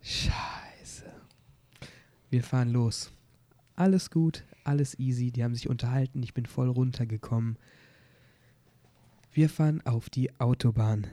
[0.04, 1.06] Scheiße.
[2.28, 3.10] Wir fahren los.
[3.74, 5.30] Alles gut, alles easy.
[5.30, 6.22] Die haben sich unterhalten.
[6.22, 7.56] Ich bin voll runtergekommen.
[9.32, 11.06] Wir fahren auf die Autobahn.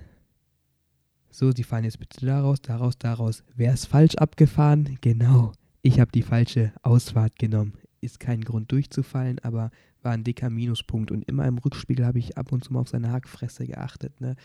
[1.29, 3.43] So, Sie fahren jetzt bitte daraus, daraus, daraus.
[3.55, 4.97] Wer ist falsch abgefahren?
[4.99, 5.53] Genau.
[5.81, 7.75] Ich habe die falsche Ausfahrt genommen.
[8.01, 9.71] Ist kein Grund durchzufallen, aber
[10.01, 11.11] war ein dicker Minuspunkt.
[11.11, 14.35] Und immer im Rückspiegel habe ich ab und zu mal auf seine Hackfresse geachtet, ne?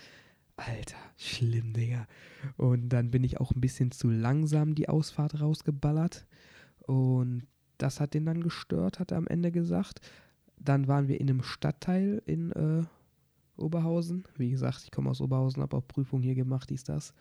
[0.57, 2.07] Alter, schlimm, Digga.
[2.57, 6.25] Und dann bin ich auch ein bisschen zu langsam die Ausfahrt rausgeballert.
[6.79, 7.47] Und
[7.77, 10.01] das hat den dann gestört, hat er am Ende gesagt.
[10.57, 12.83] Dann waren wir in einem Stadtteil in äh,
[13.55, 14.25] Oberhausen.
[14.35, 17.13] Wie gesagt, ich komme aus Oberhausen, habe auch Prüfung hier gemacht, dies, das.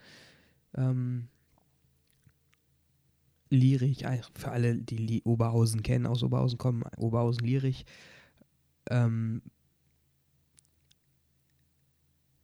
[0.74, 1.28] Ähm,
[3.50, 7.84] Lierich, für alle, die Oberhausen kennen, aus Oberhausen kommen, Oberhausen Lierich.
[8.90, 9.42] Ähm,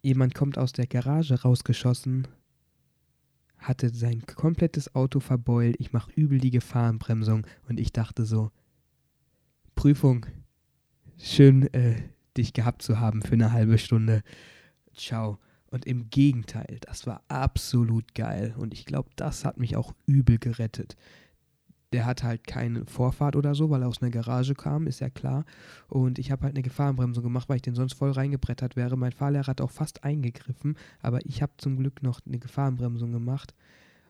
[0.02, 2.28] jemand kommt aus der Garage rausgeschossen,
[3.58, 8.50] hatte sein komplettes Auto verbeult, ich mache übel die Gefahrenbremsung und ich dachte so,
[9.74, 10.26] Prüfung,
[11.16, 12.02] schön äh,
[12.36, 14.22] dich gehabt zu haben für eine halbe Stunde.
[14.94, 15.38] Ciao.
[15.66, 18.54] Und im Gegenteil, das war absolut geil.
[18.58, 20.96] Und ich glaube, das hat mich auch übel gerettet.
[21.92, 25.10] Der hat halt keine Vorfahrt oder so, weil er aus einer Garage kam, ist ja
[25.10, 25.44] klar.
[25.88, 28.96] Und ich habe halt eine Gefahrenbremsung gemacht, weil ich den sonst voll reingebrettert wäre.
[28.96, 33.54] Mein Fahrlehrer hat auch fast eingegriffen, aber ich habe zum Glück noch eine Gefahrenbremsung gemacht.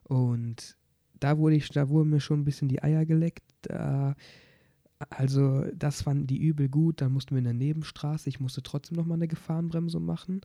[0.05, 0.77] Und
[1.19, 3.43] da wurde ich, da wurden mir schon ein bisschen die Eier geleckt.
[3.63, 4.15] Da
[5.11, 7.01] also das fanden die übel gut.
[7.01, 8.29] Dann mussten wir in der Nebenstraße.
[8.29, 10.41] Ich musste trotzdem nochmal eine Gefahrenbremsung machen.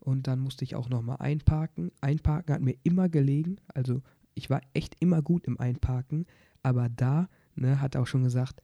[0.00, 1.92] Und dann musste ich auch nochmal einparken.
[2.00, 3.56] Einparken hat mir immer gelegen.
[3.74, 4.02] Also
[4.34, 6.26] ich war echt immer gut im Einparken.
[6.62, 8.62] Aber da ne, hat er auch schon gesagt,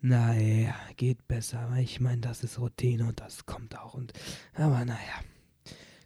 [0.00, 1.74] naja, geht besser.
[1.78, 3.94] Ich meine, das ist Routine und das kommt auch.
[3.94, 4.12] Und
[4.54, 5.20] aber naja,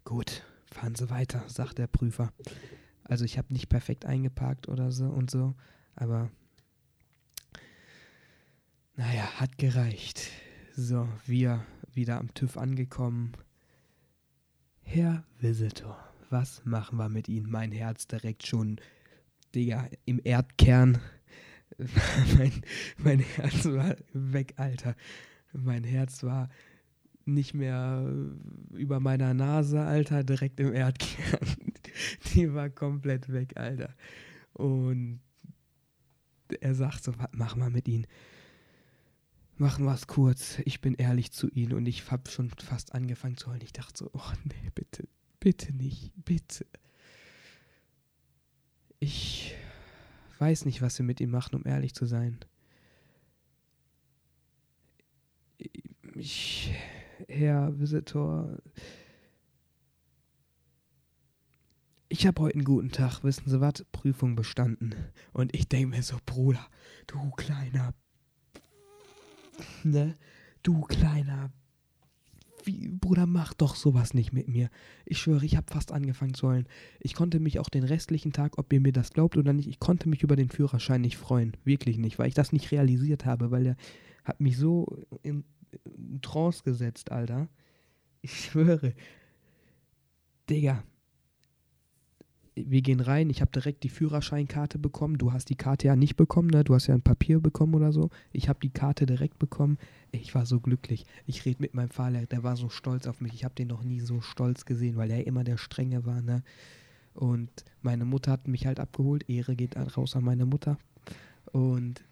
[0.05, 2.33] gut, fahren Sie weiter, sagt der Prüfer.
[3.05, 5.55] Also ich habe nicht perfekt eingeparkt oder so und so,
[5.97, 6.31] aber
[8.97, 10.31] naja, hat gereicht.
[10.77, 13.33] So, wir wieder am TÜV angekommen.
[14.83, 15.99] Herr Visitor,
[16.31, 17.51] was machen wir mit Ihnen?
[17.51, 18.81] Mein Herz direkt schon,
[19.55, 21.01] Digga, im Erdkern.
[22.39, 22.53] mein,
[22.99, 24.95] mein Herz war weg, Alter.
[25.53, 26.49] Mein Herz war
[27.25, 28.13] nicht mehr
[28.73, 31.57] über meiner Nase, Alter, direkt im Erdkern.
[32.35, 33.95] Die war komplett weg, Alter.
[34.53, 35.21] Und
[36.61, 38.07] er sagt so, machen wir mit Ihnen?
[39.61, 40.59] machen wir es kurz.
[40.65, 43.61] Ich bin ehrlich zu Ihnen und ich habe schon fast angefangen zu heulen.
[43.63, 45.07] Ich dachte so, oh nee, bitte,
[45.39, 46.67] bitte nicht, bitte.
[48.99, 49.55] Ich
[50.41, 52.39] weiß nicht, was wir mit ihm machen, um ehrlich zu sein.
[56.15, 56.75] Ich,
[57.29, 58.59] Herr Visitor,
[62.09, 63.85] ich habe heute einen guten Tag, wissen Sie was?
[63.93, 64.95] Prüfung bestanden.
[65.33, 66.67] Und ich denke mir so, Bruder,
[67.07, 67.95] du kleiner
[69.85, 70.17] ne?
[70.63, 71.51] Du kleiner.
[72.65, 74.71] Wie, Bruder, mach doch sowas nicht mit mir.
[75.05, 76.67] Ich schwöre, ich habe fast angefangen zu heulen.
[77.01, 79.79] Ich konnte mich auch den restlichen Tag, ob ihr mir das glaubt oder nicht, ich
[79.81, 81.57] konnte mich über den Führerschein nicht freuen.
[81.65, 83.77] Wirklich nicht, weil ich das nicht realisiert habe, weil er
[84.25, 85.45] hat mich so in,
[85.85, 87.49] in Trance gesetzt, Alter.
[88.23, 88.95] Ich schwöre.
[90.49, 90.83] Digga,
[92.69, 95.19] wir gehen rein, ich habe direkt die Führerscheinkarte bekommen.
[95.19, 96.65] Du hast die Karte ja nicht bekommen, ne?
[96.65, 98.11] Du hast ja ein Papier bekommen oder so.
[98.33, 99.79] Ich habe die Karte direkt bekommen.
[100.13, 101.07] Ich war so glücklich.
[101.27, 103.35] Ich rede mit meinem Fahrlehrer, der war so stolz auf mich.
[103.35, 106.43] Ich habe den noch nie so stolz gesehen, weil er immer der Strenge war, ne?
[107.15, 107.51] Und
[107.83, 109.29] meine Mutter hat mich halt abgeholt.
[109.29, 110.79] Ehre geht raus an meine Mutter.
[111.53, 112.05] Und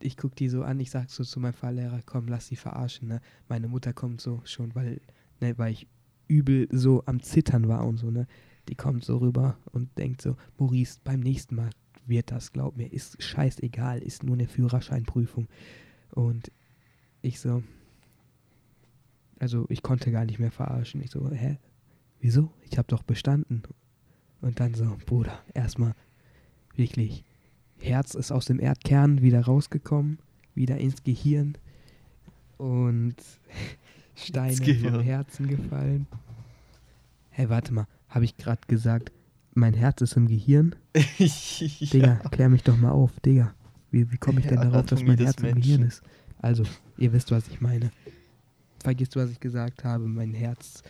[0.00, 3.08] ich gucke die so an, ich sag so zu meinem Fahrlehrer, komm, lass sie verarschen,
[3.08, 3.20] ne?
[3.48, 5.00] Meine Mutter kommt so schon, weil,
[5.40, 5.86] ne, weil ich
[6.26, 8.26] übel so am Zittern war und so, ne?
[8.68, 11.70] Die kommt so rüber und denkt so, Maurice, beim nächsten Mal
[12.06, 15.48] wird das, glaub mir, ist scheißegal, ist nur eine Führerscheinprüfung.
[16.12, 16.50] Und
[17.22, 17.62] ich so,
[19.38, 21.00] also ich konnte gar nicht mehr verarschen.
[21.02, 21.58] Ich so, hä?
[22.20, 22.52] Wieso?
[22.70, 23.62] Ich habe doch bestanden.
[24.40, 25.94] Und dann so, Bruder, erstmal
[26.74, 27.24] wirklich,
[27.78, 30.18] Herz ist aus dem Erdkern wieder rausgekommen,
[30.54, 31.56] wieder ins Gehirn
[32.58, 33.16] und
[34.14, 36.06] Steine vom Herzen gefallen.
[37.30, 39.12] Hey, warte mal, habe ich gerade gesagt,
[39.54, 40.74] mein Herz ist im Gehirn?
[41.18, 41.26] ja.
[41.92, 43.54] Digga, klär mich doch mal auf, Digga.
[43.90, 46.02] Wie, wie komme ich denn darauf, dass mein Herz im Gehirn ist?
[46.38, 46.64] Also,
[46.96, 47.90] ihr wisst, was ich meine.
[48.82, 50.06] Vergisst, was ich gesagt habe.
[50.06, 50.82] Mein Herz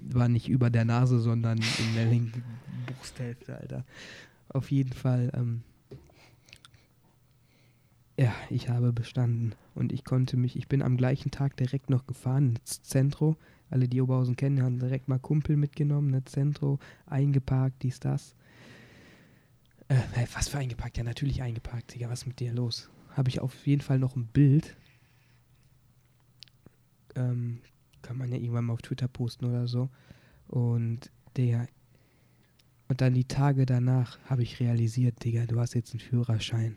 [0.00, 2.42] war nicht über der Nase, sondern in der linken
[2.86, 3.84] Brusthälfte, Alter.
[4.50, 5.62] Auf jeden Fall, ähm,
[8.18, 9.54] ja, ich habe bestanden.
[9.74, 13.36] Und ich konnte mich, ich bin am gleichen Tag direkt noch gefahren ins Zentrum
[13.70, 18.34] alle, die Oberhausen kennen, haben direkt mal Kumpel mitgenommen, ne, Zentro, eingeparkt, dies, das.
[19.88, 19.96] Äh,
[20.34, 20.98] was für eingeparkt?
[20.98, 22.90] Ja, natürlich eingeparkt, Digga, was ist mit dir los?
[23.10, 24.76] Habe ich auf jeden Fall noch ein Bild.
[27.14, 27.60] Ähm,
[28.02, 29.88] kann man ja irgendwann mal auf Twitter posten oder so.
[30.46, 31.66] Und, Digga,
[32.88, 36.76] und dann die Tage danach habe ich realisiert, Digga, du hast jetzt einen Führerschein.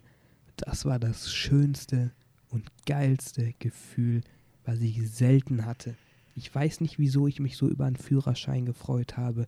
[0.58, 2.12] Das war das Schönste
[2.50, 4.22] und geilste Gefühl,
[4.66, 5.96] was ich selten hatte.
[6.42, 9.48] Ich weiß nicht, wieso ich mich so über einen Führerschein gefreut habe,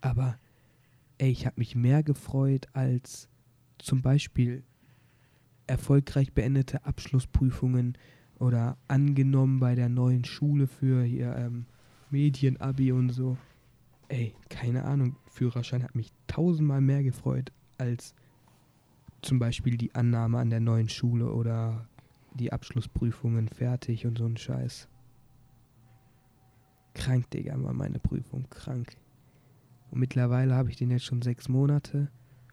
[0.00, 0.38] aber
[1.18, 3.28] ey, ich habe mich mehr gefreut als
[3.78, 4.62] zum Beispiel
[5.66, 7.98] erfolgreich beendete Abschlussprüfungen
[8.38, 11.66] oder angenommen bei der neuen Schule für hier ähm,
[12.10, 13.36] Medienabi und so.
[14.06, 18.14] Ey, keine Ahnung, Führerschein hat mich tausendmal mehr gefreut als
[19.22, 21.88] zum Beispiel die Annahme an der neuen Schule oder
[22.34, 24.88] die Abschlussprüfungen fertig und so ein Scheiß.
[26.94, 28.96] Krank, Digga, war meine Prüfung, krank.
[29.90, 32.08] Und mittlerweile habe ich den jetzt schon sechs Monate.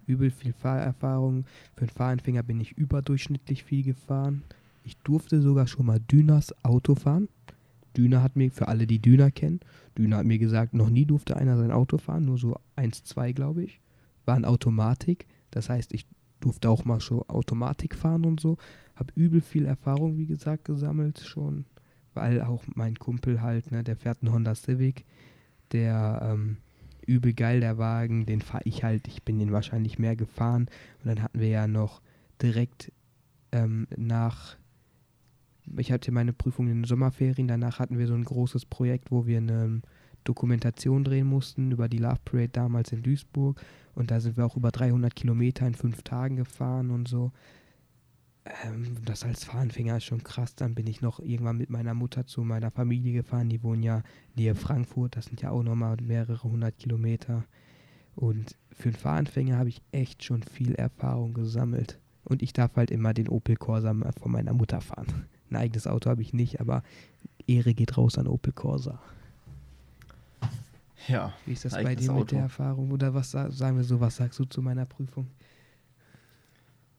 [0.07, 1.45] Übel viel Fahrerfahrung.
[1.73, 4.43] Für einen Fahranfänger bin ich überdurchschnittlich viel gefahren.
[4.83, 7.27] Ich durfte sogar schon mal Dünas Auto fahren.
[7.97, 9.61] Düner hat mir, für alle, die Düner kennen,
[9.97, 13.31] Düner hat mir gesagt, noch nie durfte einer sein Auto fahren, nur so 1, 2,
[13.31, 13.79] glaube ich.
[14.25, 15.27] War in Automatik.
[15.51, 16.05] Das heißt, ich
[16.41, 18.57] durfte auch mal schon Automatik fahren und so.
[18.95, 21.65] Hab übel viel Erfahrung, wie gesagt, gesammelt schon.
[22.15, 25.05] Weil auch mein Kumpel halt, ne, der fährt einen Honda Civic.
[25.71, 26.57] Der, ähm,
[27.05, 28.25] übel geil, der Wagen.
[28.25, 30.67] Den fahre ich halt, ich bin den wahrscheinlich mehr gefahren.
[31.03, 32.01] Und dann hatten wir ja noch
[32.41, 32.91] direkt
[33.51, 34.57] ähm, nach
[35.77, 39.25] ich hatte meine Prüfung in den Sommerferien, danach hatten wir so ein großes Projekt, wo
[39.25, 39.81] wir eine
[40.23, 43.61] Dokumentation drehen mussten über die Love Parade damals in Duisburg
[43.93, 47.31] und da sind wir auch über 300 Kilometer in fünf Tagen gefahren und so.
[48.45, 50.55] Ähm, das als Fahranfänger ist schon krass.
[50.55, 53.49] Dann bin ich noch irgendwann mit meiner Mutter zu meiner Familie gefahren.
[53.49, 54.03] Die wohnen ja
[54.35, 55.15] nähe Frankfurt.
[55.15, 57.45] Das sind ja auch nochmal mehrere hundert Kilometer.
[58.15, 61.99] Und für einen Fahranfänger habe ich echt schon viel Erfahrung gesammelt.
[62.23, 65.25] Und ich darf halt immer den Opel Corsa von meiner Mutter fahren.
[65.49, 66.81] Ein eigenes Auto habe ich nicht, aber
[67.45, 68.99] Ehre geht raus an Opel Corsa.
[71.07, 71.33] Ja.
[71.45, 72.35] Wie ist das bei dir mit Auto.
[72.35, 72.91] der Erfahrung?
[72.91, 75.27] Oder was sagen wir so, was sagst du zu meiner Prüfung?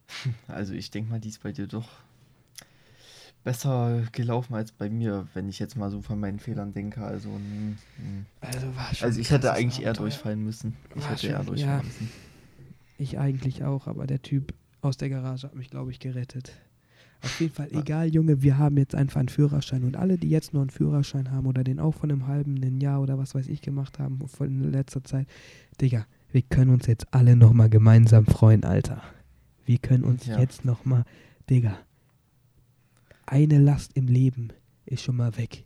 [0.48, 1.88] Also ich denke mal, die ist bei dir doch
[3.46, 7.04] besser gelaufen als bei mir, wenn ich jetzt mal so von meinen Fehlern denke.
[7.04, 8.24] Also, mh, mh.
[8.40, 10.76] also, also ich hätte eigentlich eher durchfallen müssen.
[10.96, 12.10] Ich war hätte schon, eher durchfallen ja, müssen.
[12.98, 16.52] Ich eigentlich auch, aber der Typ aus der Garage hat mich, glaube ich, gerettet.
[17.22, 19.84] Auf jeden Fall, egal, Junge, wir haben jetzt einfach einen Führerschein.
[19.84, 22.78] Und alle, die jetzt nur einen Führerschein haben oder den auch von einem halben, einem
[22.80, 25.26] Jahr oder was weiß ich gemacht haben, von letzter Zeit,
[25.80, 29.02] Digga, wir können uns jetzt alle nochmal gemeinsam freuen, Alter.
[29.66, 30.38] Wir können uns ja.
[30.38, 31.04] jetzt nochmal,
[31.50, 31.78] Digga,
[33.26, 34.48] eine Last im Leben
[34.86, 35.64] ist schon mal weg.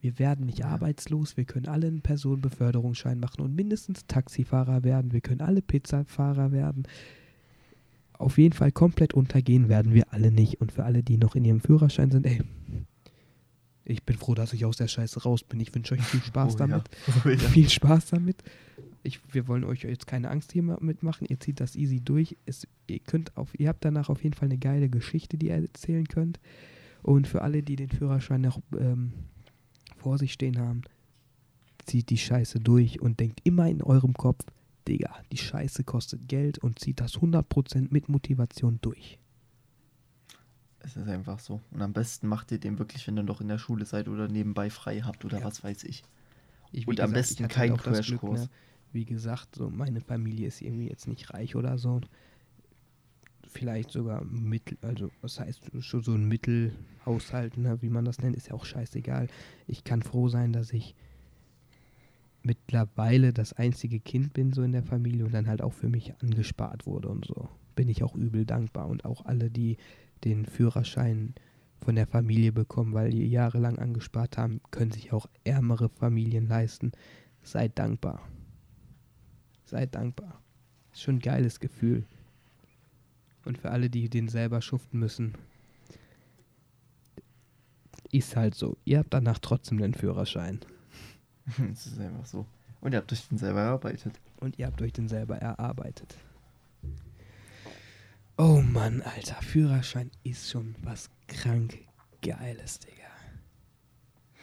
[0.00, 5.20] Wir werden nicht arbeitslos, wir können alle einen Personenbeförderungsschein machen und mindestens Taxifahrer werden, wir
[5.20, 6.86] können alle Pizzafahrer werden
[8.18, 10.60] auf jeden Fall komplett untergehen werden wir alle nicht.
[10.60, 12.42] Und für alle, die noch in ihrem Führerschein sind, ey,
[13.84, 15.60] ich bin froh, dass ich aus der Scheiße raus bin.
[15.60, 16.82] Ich wünsche euch viel Spaß oh, damit.
[17.06, 17.14] Ja.
[17.24, 17.36] Oh, ja.
[17.36, 18.42] Viel Spaß damit.
[19.06, 21.26] Ich, wir wollen euch jetzt keine Angst hier mitmachen.
[21.28, 22.36] Ihr zieht das easy durch.
[22.44, 25.54] Es, ihr, könnt auf, ihr habt danach auf jeden Fall eine geile Geschichte, die ihr
[25.54, 26.40] erzählen könnt.
[27.02, 29.12] Und für alle, die den Führerschein noch ähm,
[29.96, 30.82] vor sich stehen haben,
[31.84, 34.44] zieht die Scheiße durch und denkt immer in eurem Kopf,
[34.88, 39.18] Digga, die Scheiße kostet Geld und zieht das 100% mit Motivation durch.
[40.80, 41.60] Es ist einfach so.
[41.72, 44.28] Und am besten macht ihr den wirklich, wenn ihr noch in der Schule seid oder
[44.28, 45.44] nebenbei frei habt oder ja.
[45.44, 46.04] was weiß ich.
[46.70, 48.42] ich und gesagt, am besten kein halt Crashkurs.
[48.42, 48.50] Ne?
[48.96, 52.00] Wie gesagt, so meine Familie ist irgendwie jetzt nicht reich oder so.
[53.46, 58.36] Vielleicht sogar mittel, also was heißt schon so ein Mittelhaushalt, ne, wie man das nennt,
[58.36, 59.28] ist ja auch scheißegal.
[59.66, 60.94] Ich kann froh sein, dass ich
[62.42, 66.14] mittlerweile das einzige Kind bin so in der Familie und dann halt auch für mich
[66.22, 67.50] angespart wurde und so.
[67.74, 69.76] Bin ich auch übel dankbar und auch alle, die
[70.24, 71.34] den Führerschein
[71.80, 76.92] von der Familie bekommen, weil die jahrelang angespart haben, können sich auch ärmere Familien leisten.
[77.42, 78.26] Seid dankbar.
[79.66, 80.40] Seid dankbar.
[80.92, 82.04] Ist schon ein geiles Gefühl.
[83.44, 85.34] Und für alle, die den selber schuften müssen,
[88.10, 88.76] ist halt so.
[88.84, 90.60] Ihr habt danach trotzdem den Führerschein.
[91.58, 92.46] das ist einfach so.
[92.80, 94.20] Und ihr habt euch den selber erarbeitet.
[94.40, 96.16] Und ihr habt euch den selber erarbeitet.
[98.38, 101.78] Oh Mann, Alter, Führerschein ist schon was krank
[102.20, 102.92] Geiles, Digga.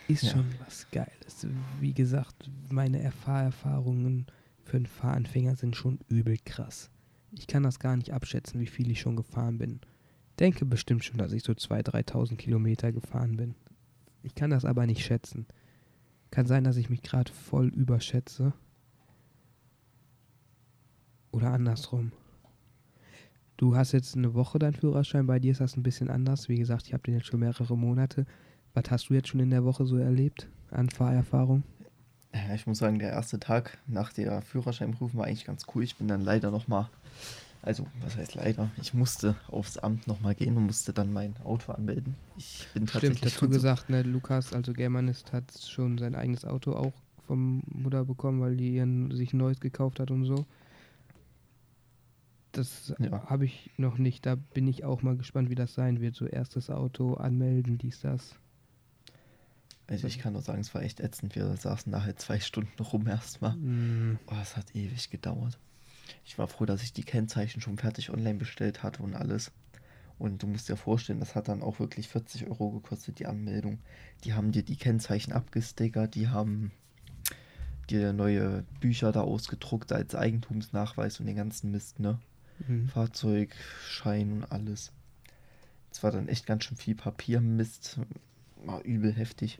[0.08, 0.32] Ist ja.
[0.32, 1.48] schon was Geiles.
[1.80, 4.26] Wie gesagt, meine Erfahrungen
[4.64, 6.90] für einen Fahranfänger sind schon übel krass.
[7.32, 9.80] Ich kann das gar nicht abschätzen, wie viel ich schon gefahren bin.
[10.40, 13.56] Denke bestimmt schon, dass ich so 2.000, 3.000 Kilometer gefahren bin.
[14.24, 15.46] Ich kann das aber nicht schätzen.
[16.32, 18.54] Kann sein, dass ich mich gerade voll überschätze.
[21.32, 22.12] Oder andersrum.
[23.58, 26.50] Du hast jetzt eine Woche deinen Führerschein, bei dir ist das ein bisschen anders.
[26.50, 28.26] Wie gesagt, ich habe den jetzt schon mehrere Monate.
[28.74, 31.64] Was hast du jetzt schon in der Woche so erlebt an Fahrerfahrung?
[32.34, 35.84] Ja, ich muss sagen, der erste Tag nach der Führerscheinprüfung war eigentlich ganz cool.
[35.84, 36.90] Ich bin dann leider nochmal
[37.62, 38.70] Also, was heißt leider?
[38.82, 42.16] Ich musste aufs Amt nochmal gehen und musste dann mein Auto anmelden.
[42.38, 43.20] Ich bin tatsächlich.
[43.20, 46.94] Stimmt, dazu gesagt, ne, Lukas, also Germanist, hat schon sein eigenes Auto auch
[47.28, 50.46] vom Mutter bekommen, weil die ihren, sich ein neues gekauft hat und so.
[52.52, 53.30] Das Ja.
[53.30, 54.26] habe ich noch nicht.
[54.26, 56.16] Da bin ich auch mal gespannt, wie das sein wird.
[56.16, 58.36] So erstes Auto anmelden, dies, das.
[59.88, 61.36] Also, ich kann nur sagen, es war echt ätzend.
[61.36, 63.56] Wir saßen da halt zwei Stunden rum erstmal.
[63.56, 65.58] Mm, Oh, es hat ewig gedauert.
[66.26, 69.52] Ich war froh, dass ich die Kennzeichen schon fertig online bestellt hatte und alles.
[70.20, 73.80] Und du musst dir vorstellen, das hat dann auch wirklich 40 Euro gekostet, die Anmeldung.
[74.24, 76.72] Die haben dir die Kennzeichen abgestickert, die haben
[77.90, 82.20] dir neue Bücher da ausgedruckt als Eigentumsnachweis und den ganzen Mist, ne?
[82.68, 82.88] mm.
[82.88, 84.92] Fahrzeugschein und alles.
[85.92, 88.00] Es war dann echt ganz schön viel Papiermist.
[88.64, 89.60] War übel heftig.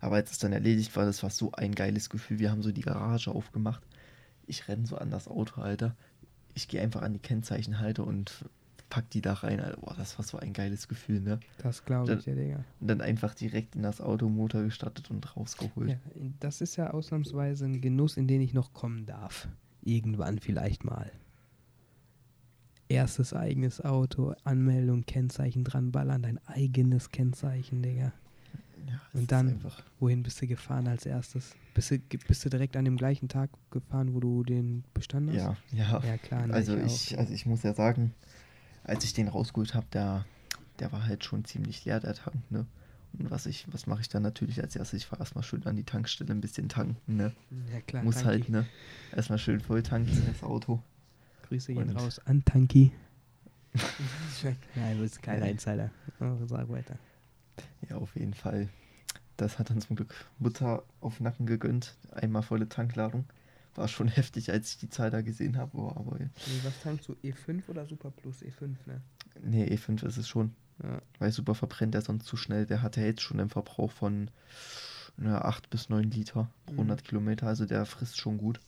[0.00, 2.40] Aber als es dann erledigt war, das war so ein geiles Gefühl.
[2.40, 3.82] Wir haben so die Garage aufgemacht.
[4.46, 5.94] Ich renne so an das Auto, Alter.
[6.54, 8.44] Ich gehe einfach an die Kennzeichenhalter und
[8.90, 9.60] pack die da rein.
[9.60, 9.80] Alter.
[9.80, 11.38] Boah, das war so ein geiles Gefühl, ne?
[11.58, 12.64] Das glaube ich, ja, Digga.
[12.80, 15.90] Und dann einfach direkt in das Auto Motor gestartet und rausgeholt.
[15.90, 15.96] Ja,
[16.40, 19.48] das ist ja ausnahmsweise ein Genuss, in den ich noch kommen darf.
[19.82, 21.10] Irgendwann vielleicht mal.
[22.88, 28.12] Erstes eigenes Auto, Anmeldung, Kennzeichen dran ballern, dein eigenes Kennzeichen, Digga.
[28.86, 29.82] Ja, Und dann- einfach.
[30.00, 31.54] Wohin bist du gefahren als erstes?
[31.74, 35.56] Bist du, bist du direkt an dem gleichen Tag gefahren, wo du den bestanden hast?
[35.72, 36.02] Ja, ja.
[36.04, 36.46] Ja, klar.
[36.46, 36.84] ne, Also auch.
[36.84, 38.12] ich, also ich muss ja sagen,
[38.84, 40.26] als ich den rausgeholt habe, der,
[40.80, 42.66] der war halt schon ziemlich leer, der Tank, ne?
[43.18, 45.00] Und was ich, was mache ich dann natürlich als erstes?
[45.00, 47.32] Ich fahre erstmal schön an die Tankstelle ein bisschen tanken, ne?
[47.70, 48.02] ja, klar.
[48.02, 48.26] Muss Tanki.
[48.28, 48.66] halt, ne?
[49.14, 50.82] Erstmal schön voll tanken, das Auto.
[51.48, 52.90] Grüße gehen raus an Tanki.
[54.74, 55.90] Nein, du bist kein Insider.
[56.20, 56.98] Oh, sag weiter.
[57.88, 58.68] Ja, auf jeden Fall.
[59.36, 61.96] Das hat dann zum Glück Mutter auf den Nacken gegönnt.
[62.12, 63.24] Einmal volle Tankladung.
[63.74, 65.70] War schon heftig, als ich die Zahl da gesehen habe.
[65.76, 66.30] Boah, aber Nee,
[66.62, 67.14] was tankst du?
[67.24, 68.42] E5 oder Super Plus?
[68.42, 69.00] E5, ne?
[69.42, 70.54] nee, E5 ist es schon.
[70.82, 71.00] Ja.
[71.18, 72.66] Weil super verbrennt er sonst zu schnell.
[72.66, 74.30] Der hat ja jetzt schon einen Verbrauch von
[75.16, 76.78] na, 8 bis 9 Liter pro Mhm.
[76.80, 77.46] 100 Kilometer.
[77.46, 78.60] Also der frisst schon gut.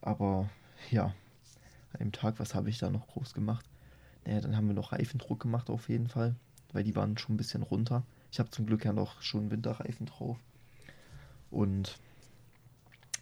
[0.00, 0.48] Aber
[0.90, 1.06] ja,
[1.92, 3.66] an einem Tag, was habe ich da noch groß gemacht?
[4.24, 6.34] Naja, dann haben wir noch Reifendruck gemacht auf jeden Fall.
[6.72, 8.04] Weil die waren schon ein bisschen runter.
[8.32, 10.38] Ich habe zum Glück ja noch schon Winterreifen drauf.
[11.50, 11.98] Und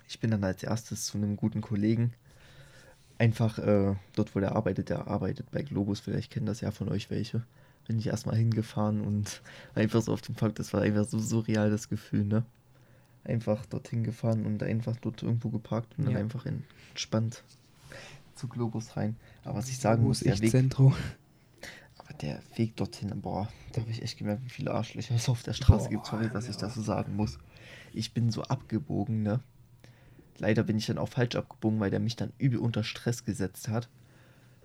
[0.07, 2.13] ich bin dann als erstes zu einem guten Kollegen
[3.19, 6.89] einfach äh, dort, wo der arbeitet, der arbeitet bei Globus, vielleicht kennen das ja von
[6.89, 7.43] euch welche.
[7.87, 9.43] Bin ich erstmal hingefahren und
[9.75, 12.45] einfach so auf dem Park, das war einfach so surreal das Gefühl, ne?
[13.25, 16.21] Einfach dorthin gefahren und einfach dort irgendwo geparkt und dann Ja.
[16.21, 17.43] einfach entspannt
[18.35, 19.17] zu Globus rein.
[19.45, 20.95] Aber was ich sagen muss, der Weg, Zentro.
[22.15, 25.53] Der Weg dorthin, boah, da habe ich echt gemerkt, wie viele Arschlöcher es auf der
[25.53, 26.07] Straße Boah, gibt.
[26.07, 26.67] Sorry, dass ich Alter.
[26.67, 27.39] das so sagen muss.
[27.93, 29.41] Ich bin so abgebogen, ne?
[30.39, 33.69] Leider bin ich dann auch falsch abgebogen, weil der mich dann übel unter Stress gesetzt
[33.69, 33.89] hat.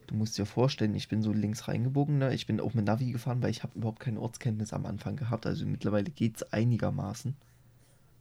[0.08, 2.34] Du musst dir vorstellen, ich bin so links reingebogen, ne?
[2.34, 5.46] Ich bin auch mit Navi gefahren, weil ich habe überhaupt keine Ortskenntnis am Anfang gehabt.
[5.46, 7.36] Also mittlerweile geht es einigermaßen.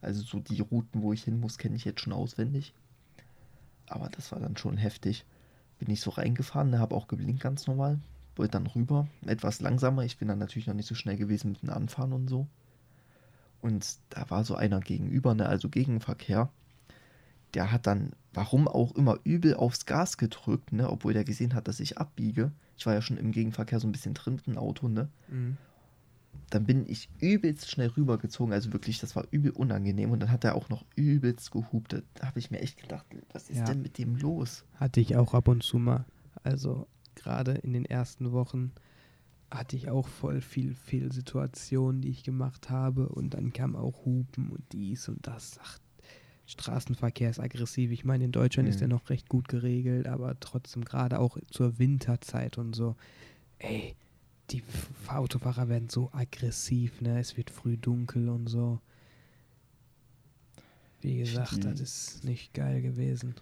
[0.01, 2.75] Also so die Routen, wo ich hin muss, kenne ich jetzt schon auswendig.
[3.87, 5.25] Aber das war dann schon heftig.
[5.79, 7.99] Bin ich so reingefahren, ne, habe auch geblinkt ganz normal.
[8.37, 10.05] Wollte dann rüber, etwas langsamer.
[10.05, 12.47] Ich bin dann natürlich noch nicht so schnell gewesen mit dem Anfahren und so.
[13.61, 16.51] Und da war so einer gegenüber, ne, also Gegenverkehr.
[17.55, 21.69] Der hat dann, warum auch immer, übel aufs Gas gedrückt, ne, obwohl der gesehen hat,
[21.69, 22.51] dass ich abbiege.
[22.79, 25.09] Ich war ja schon im Gegenverkehr so ein bisschen drin mit dem Auto, ne.
[25.29, 25.59] Mhm.
[26.49, 30.11] Dann bin ich übelst schnell rübergezogen, also wirklich, das war übel unangenehm.
[30.11, 32.03] Und dann hat er auch noch übelst gehupt.
[32.15, 33.65] Da habe ich mir echt gedacht, was ist Ja.
[33.67, 34.65] denn mit dem los?
[34.77, 36.05] Hatte ich auch ab und zu mal.
[36.43, 38.73] Also gerade in den ersten Wochen
[39.51, 43.09] hatte ich auch voll viel Fehlsituationen, die ich gemacht habe.
[43.09, 45.59] Und dann kam auch Hupen und dies und das.
[45.63, 45.79] Ach,
[46.47, 47.91] Straßenverkehr ist aggressiv.
[47.93, 48.81] Ich meine, in Deutschland ist Mhm.
[48.81, 52.97] der noch recht gut geregelt, aber trotzdem gerade auch zur Winterzeit und so.
[53.59, 53.95] Ey,
[54.51, 54.63] die
[55.07, 57.21] Autofahrer werden so aggressiv, ne?
[57.21, 58.81] Es wird früh dunkel und so.
[61.01, 63.35] Wie gesagt, Die- das ist nicht geil gewesen.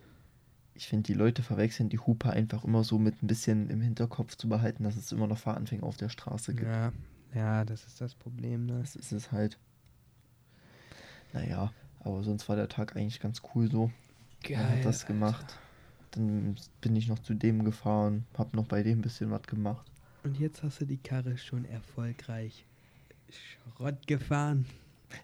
[0.81, 4.37] Ich finde, die Leute verwechseln die Hupe einfach immer so mit ein bisschen im Hinterkopf
[4.37, 6.71] zu behalten, dass es immer noch Fahranfänger auf der Straße gibt.
[6.71, 6.91] Ja,
[7.35, 8.79] ja, das ist das Problem, ne?
[8.81, 9.59] Das ist es halt.
[11.35, 13.91] Naja, aber sonst war der Tag eigentlich ganz cool so.
[14.49, 15.13] Man hat das Alter.
[15.13, 15.59] gemacht.
[16.13, 19.87] Dann bin ich noch zu dem gefahren, hab noch bei dem ein bisschen was gemacht.
[20.25, 22.65] Und jetzt hast du die Karre schon erfolgreich
[23.29, 24.65] Schrott gefahren.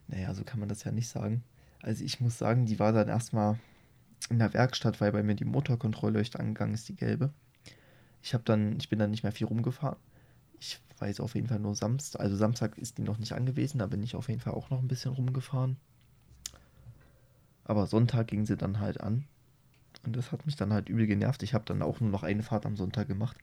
[0.09, 1.43] Naja, so kann man das ja nicht sagen.
[1.81, 3.59] Also ich muss sagen, die war dann erstmal
[4.31, 7.33] in der Werkstatt, weil bei mir die Motorkontrollleuchte angegangen ist, die gelbe.
[8.23, 9.99] Ich habe dann, ich bin dann nicht mehr viel rumgefahren.
[10.59, 13.87] Ich weiß auf jeden Fall nur Samstag, also Samstag ist die noch nicht angewiesen, da
[13.87, 15.77] bin ich auf jeden Fall auch noch ein bisschen rumgefahren.
[17.65, 19.27] Aber Sonntag ging sie dann halt an.
[20.05, 21.43] Und das hat mich dann halt übel genervt.
[21.43, 23.37] Ich habe dann auch nur noch eine Fahrt am Sonntag gemacht.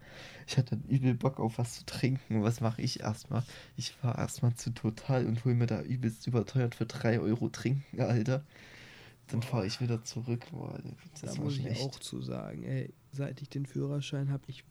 [0.48, 2.42] Ich hatte dann übel Bock auf was zu trinken.
[2.42, 3.44] Was mache ich erstmal?
[3.76, 8.02] Ich fahre erstmal zu Total und hole mir da übelst überteuert für 3 Euro trinken,
[8.02, 8.44] Alter.
[9.28, 10.46] Dann fahre ich wieder zurück.
[10.52, 10.78] Boah,
[11.22, 12.64] das da muss ich auch zu sagen.
[12.64, 14.64] Ey, seit ich den Führerschein habe, ich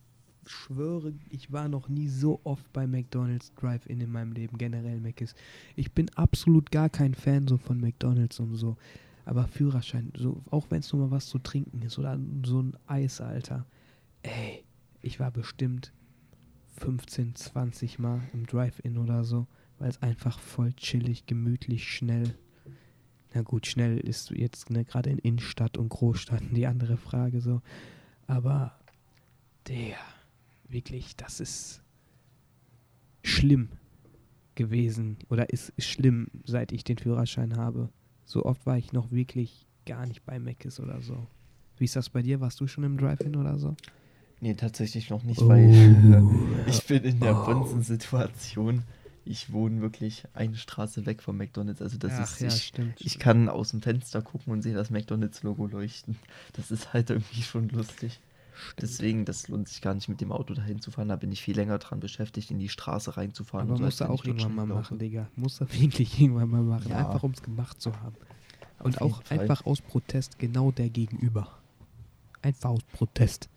[0.46, 5.34] schwöre, ich war noch nie so oft bei McDonald's Drive-In in meinem Leben, generell Mc's.
[5.76, 8.76] Ich bin absolut gar kein Fan so von McDonald's und so.
[9.24, 12.76] Aber Führerschein, so, auch wenn es nur mal was zu trinken ist oder so ein
[12.86, 13.66] Eis, Alter.
[14.22, 14.64] Ey,
[15.00, 15.92] ich war bestimmt
[16.78, 19.46] 15, 20 Mal im Drive-In oder so,
[19.78, 22.34] weil es einfach voll chillig, gemütlich, schnell.
[23.35, 27.62] Na gut, schnell ist jetzt ne, gerade in Innenstadt und Großstadt die andere Frage so.
[28.26, 28.78] Aber
[29.68, 29.97] der,
[30.68, 31.83] wirklich, das ist
[33.22, 33.68] schlimm
[34.55, 37.89] gewesen oder ist schlimm, seit ich den Führerschein habe.
[38.24, 41.26] So oft war ich noch wirklich gar nicht bei Meckes oder so.
[41.78, 42.41] Wie ist das bei dir?
[42.41, 43.76] Warst du schon im Drive-In oder so?
[44.41, 45.49] Nee, tatsächlich noch nicht, oh.
[45.49, 45.70] weil
[46.66, 47.80] ich bin in der oh.
[47.80, 48.83] Situation.
[49.25, 51.81] Ich wohne wirklich eine Straße weg vom McDonalds.
[51.81, 53.01] Also das Ach, ist, ja, ich, stimmt.
[53.01, 56.16] ich kann aus dem Fenster gucken und sehe das McDonalds-Logo leuchten.
[56.55, 58.20] Das ist halt irgendwie schon lustig.
[58.55, 58.83] Stimmt.
[58.83, 61.09] Deswegen, das lohnt sich gar nicht mit dem Auto dahin zu fahren.
[61.09, 63.68] Da bin ich viel länger dran beschäftigt, in die Straße reinzufahren.
[63.68, 65.29] Aber so, musst du auch irgendwann mal machen, Digga.
[65.37, 66.91] Musst du wirklich irgendwann mal machen.
[66.91, 67.07] Ja.
[67.07, 68.16] Einfach um es gemacht zu haben.
[68.81, 69.41] Und auch Fall.
[69.41, 71.59] einfach aus Protest genau der Gegenüber.
[72.43, 73.49] Einfach aus Protest.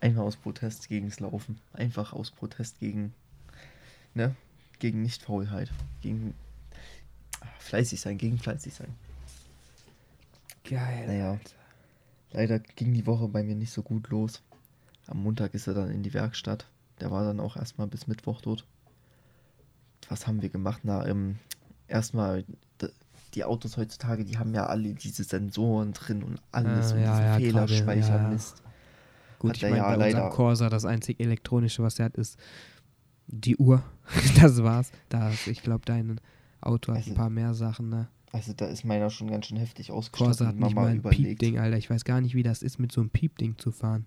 [0.00, 1.58] Einfach aus Protest gegens Laufen.
[1.72, 3.12] Einfach aus Protest gegen,
[4.14, 4.34] ne?
[4.82, 5.70] Gegen Nichtfaulheit.
[6.00, 6.34] Gegen
[7.60, 8.88] fleißig sein, gegen fleißig sein.
[10.68, 11.06] Geil.
[11.06, 11.30] Naja.
[11.30, 11.54] Alter.
[12.32, 14.42] Leider ging die Woche bei mir nicht so gut los.
[15.06, 16.66] Am Montag ist er dann in die Werkstatt.
[16.98, 18.66] Der war dann auch erstmal bis Mittwoch dort.
[20.08, 20.80] Was haben wir gemacht?
[20.82, 21.38] Na, ähm,
[21.86, 22.44] erstmal
[23.34, 27.12] die Autos heutzutage, die haben ja alle diese Sensoren drin und alles ah, und ja,
[27.12, 28.58] diesen ja, Fehlerspeichermist.
[28.58, 28.70] Ja, ja.
[29.38, 32.36] Gut, ich meine, ja, bei leider Corsa das einzig elektronische, was er hat, ist
[33.32, 33.82] die Uhr.
[34.40, 34.92] das war's.
[35.08, 36.20] Das, ich glaube, dein
[36.60, 38.08] Auto hat also, ein paar mehr Sachen, ne?
[38.30, 40.38] Also da ist meiner schon ganz schön heftig ausgestattet.
[40.38, 41.76] Corsa hat nicht mal ein Piepding, Alter.
[41.76, 44.06] Ich weiß gar nicht, wie das ist, mit so einem Piepding zu fahren.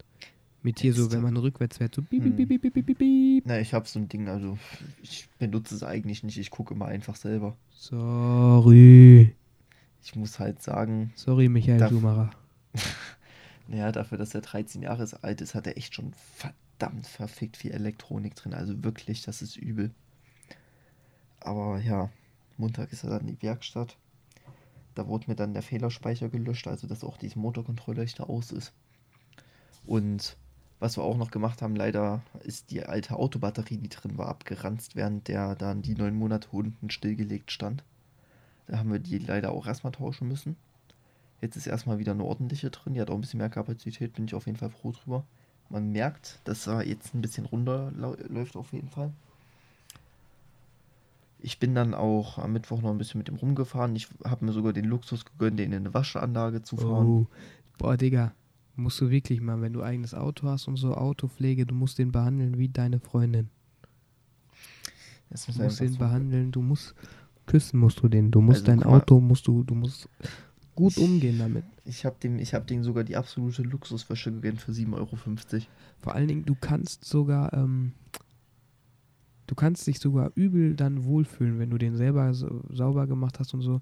[0.63, 3.43] Mit hier so, wenn man rückwärts fährt, so piep, piep, piep, piep, piep, piep, piep.
[3.45, 4.57] Na, ich habe so ein Ding, also
[5.03, 6.39] ich benutze es eigentlich nicht.
[6.39, 7.55] Ich gucke immer einfach selber.
[7.69, 9.36] Sorry.
[10.03, 11.13] Ich muss halt sagen.
[11.15, 12.32] Sorry, Michael Schumacher.
[13.67, 16.13] naja, dafür, dass er 13 Jahre alt ist, hat er echt schon
[16.78, 18.53] verdammt verfickt viel Elektronik drin.
[18.53, 19.91] Also wirklich, das ist übel.
[21.39, 22.09] Aber ja,
[22.57, 23.97] Montag ist er dann in die Werkstatt.
[24.93, 28.73] Da wurde mir dann der Fehlerspeicher gelöscht, also dass auch dieses Motorkontrollleuchter aus ist.
[29.86, 30.38] Und
[30.80, 34.95] was wir auch noch gemacht haben, leider ist die alte Autobatterie, die drin war, abgeranzt,
[34.95, 37.84] während der dann die neun Monate unten stillgelegt stand.
[38.67, 40.55] Da haben wir die leider auch erstmal tauschen müssen.
[41.41, 44.26] Jetzt ist erstmal wieder eine ordentliche drin, die hat auch ein bisschen mehr Kapazität, bin
[44.26, 45.26] ich auf jeden Fall froh drüber.
[45.70, 49.11] Man merkt, dass er jetzt ein bisschen runterläuft auf jeden Fall.
[51.39, 53.95] Ich bin dann auch am Mittwoch noch ein bisschen mit dem rumgefahren.
[53.95, 57.07] Ich habe mir sogar den Luxus gegönnt, den in eine Waschanlage zu fahren.
[57.07, 57.28] Oh.
[57.78, 58.34] Boah, Digga,
[58.76, 62.11] musst du wirklich mal, wenn du eigenes Auto hast und so Autopflege, du musst den
[62.11, 63.49] behandeln wie deine Freundin.
[65.30, 66.95] du musst den so behandeln, du musst
[67.45, 70.09] küssen musst du den, du musst also, dein Auto musst du, du musst
[70.76, 71.63] gut umgehen damit.
[71.86, 75.17] Ich habe dem, ich habe dem sogar die absolute Luxuswäsche gegönnt für 7,50 Euro.
[75.99, 77.93] Vor allen Dingen, du kannst sogar ähm,
[79.47, 83.53] du kannst dich sogar übel dann wohlfühlen, wenn du den selber so, sauber gemacht hast
[83.53, 83.82] und so.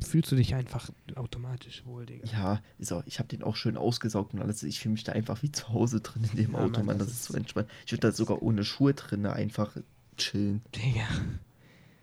[0.00, 2.28] Fühlst du dich einfach automatisch wohl, Digga.
[2.30, 2.62] Ja,
[2.92, 4.62] auch, ich habe den auch schön ausgesaugt und alles.
[4.62, 6.98] Ich fühle mich da einfach wie zu Hause drin in dem ja, Auto, Mann.
[6.98, 7.68] Das, das ist so entspannt.
[7.84, 9.76] Ich würde da sogar ohne Schuhe drin einfach
[10.16, 10.62] chillen.
[10.76, 11.08] Digga.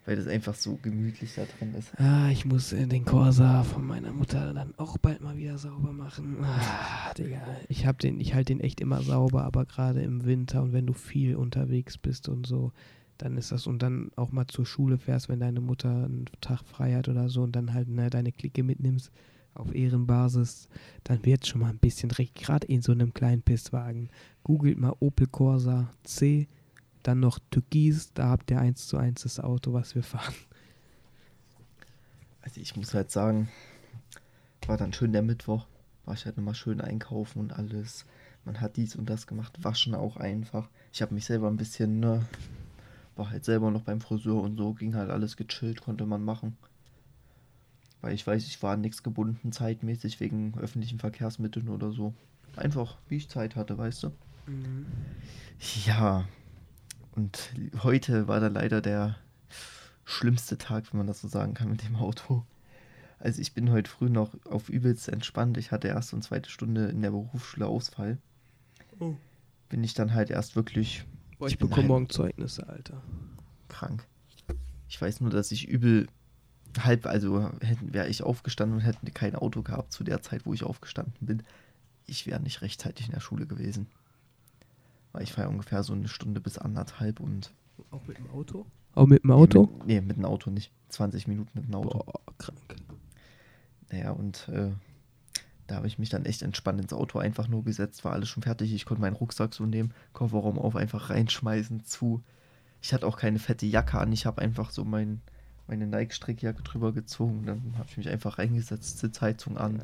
[0.06, 1.92] Weil das einfach so gemütlich da drin ist.
[2.00, 6.38] Ah, ich muss den Corsa von meiner Mutter dann auch bald mal wieder sauber machen.
[6.44, 7.42] Ah, Digga.
[7.70, 10.86] Ich hab den, ich halte den echt immer sauber, aber gerade im Winter und wenn
[10.86, 12.72] du viel unterwegs bist und so,
[13.18, 16.64] dann ist das und dann auch mal zur Schule fährst, wenn deine Mutter einen Tag
[16.64, 19.12] frei hat oder so und dann halt ne, deine Clique mitnimmst
[19.56, 20.68] auf Ehrenbasis,
[21.04, 24.10] dann wird schon mal ein bisschen recht, gerade in so einem kleinen Pisswagen.
[24.44, 26.48] Googelt mal Opel Corsa C
[27.08, 30.34] dann noch Türkis, da habt ihr eins zu eins das Auto, was wir fahren.
[32.42, 33.50] Also ich muss halt sagen,
[34.68, 35.66] war dann schön der Mittwoch,
[36.06, 38.06] war ich halt nochmal schön einkaufen und alles.
[38.44, 40.70] Man hat dies und das gemacht, waschen auch einfach.
[40.94, 42.26] Ich habe mich selber ein bisschen, ne,
[43.16, 46.56] war halt selber noch beim Friseur und so, ging halt alles gechillt, konnte man machen.
[48.02, 52.14] Weil ich weiß, ich war nichts gebunden zeitmäßig wegen öffentlichen Verkehrsmitteln oder so.
[52.56, 54.12] Einfach, wie ich Zeit hatte, weißt du?
[54.46, 54.86] Mhm.
[55.86, 56.26] Ja,
[57.16, 57.54] und
[57.84, 59.18] heute war da leider der
[60.04, 62.46] schlimmste Tag, wenn man das so sagen kann, mit dem Auto.
[63.20, 65.58] Also ich bin heute früh noch auf übelst entspannt.
[65.58, 68.18] Ich hatte erste und zweite Stunde in der Berufsschule Ausfall.
[69.00, 69.16] Oh.
[69.70, 71.06] Bin ich dann halt erst wirklich
[71.40, 73.02] Boah, ich, Ich bekomme halt- morgen Zeugnisse, Alter.
[73.68, 74.06] krank.
[74.88, 76.08] Ich weiß nur, dass ich übel
[76.80, 77.50] halb, also
[77.82, 81.44] wäre ich aufgestanden und hätten kein Auto gehabt zu der Zeit, wo ich aufgestanden bin.
[82.06, 83.88] Ich wäre nicht rechtzeitig in der Schule gewesen.
[85.16, 87.54] Weil ich fahre ungefähr so eine Stunde bis anderthalb und.
[87.90, 88.66] Auch mit dem Auto?
[88.96, 89.62] Auch mit dem Auto?
[89.62, 90.74] Nee, mit, nee, mit dem Auto nicht.
[90.90, 92.00] 20 Minuten mit dem Auto.
[92.00, 92.60] Boah, krank.
[93.90, 94.72] Naja, und äh,
[95.68, 98.44] da habe ich mich dann echt entspannt ins Auto einfach nur gesetzt, war alles schon
[98.44, 98.74] fertig.
[98.74, 102.22] Ich konnte meinen Rucksack so nehmen, Kofferraum auf, einfach reinschmeißen, zu.
[102.82, 105.22] Ich hatte auch keine fette Jacke an, ich habe einfach so mein,
[105.68, 107.46] meine Nike-Strickjacke drüber gezogen.
[107.46, 109.82] Dann habe ich mich einfach reingesetzt, Sitzheizung an.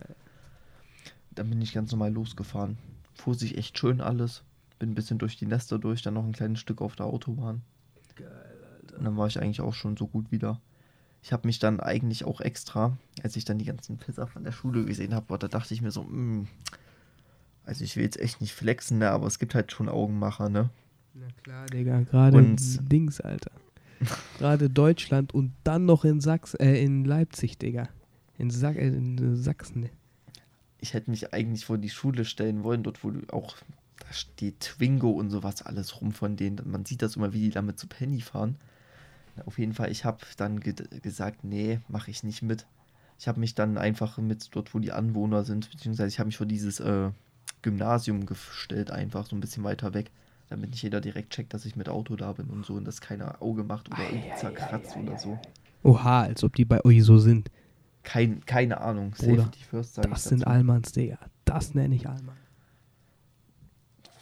[1.32, 2.78] Dann bin ich ganz normal losgefahren.
[3.14, 4.44] Fuhr sich echt schön alles.
[4.82, 7.62] Bin ein bisschen durch die Nester durch, dann noch ein kleines Stück auf der Autobahn.
[8.16, 8.98] Geil, Alter.
[8.98, 10.60] Und dann war ich eigentlich auch schon so gut wieder.
[11.22, 14.52] Ich habe mich dann eigentlich auch extra, als ich dann die ganzen Pisser von der
[14.52, 16.48] Schule gesehen habe, da dachte ich mir so, mm,
[17.64, 20.72] also ich will jetzt echt nicht flexen, ne, aber es gibt halt schon Augenmacher, ne?
[21.14, 23.52] Na klar, Digga, gerade Dings, Alter.
[24.40, 27.88] Gerade Deutschland und dann noch in Sachs, äh, in Leipzig, Digga.
[28.40, 29.90] In, Sa äh, in Sachsen.
[30.80, 33.58] Ich hätte mich eigentlich vor die Schule stellen wollen, dort wo du auch,
[34.08, 36.60] da steht Twingo und sowas alles rum von denen.
[36.66, 38.58] Man sieht das immer, wie die damit zu Penny fahren.
[39.46, 42.66] Auf jeden Fall, ich habe dann ge gesagt, nee, mache ich nicht mit.
[43.20, 46.38] Ich habe mich dann einfach mit dort, wo die Anwohner sind, beziehungsweise ich habe mich
[46.38, 47.12] vor dieses äh,
[47.62, 50.12] Gymnasium gestellt, einfach so ein bisschen weiter weg,
[50.50, 53.00] damit nicht jeder direkt checkt, dass ich mit Auto da bin und so und das
[53.00, 55.40] keiner Auge macht oder irgendwie zerkratzt oder so.
[55.84, 57.50] Oha, als ob die bei euch so sind.
[58.04, 59.12] Kein, keine Ahnung.
[59.12, 60.46] Bruder, Safety first, Das sind.
[60.46, 61.20] Allmanns, Digga.
[61.46, 62.36] Das nenne ich Allmann.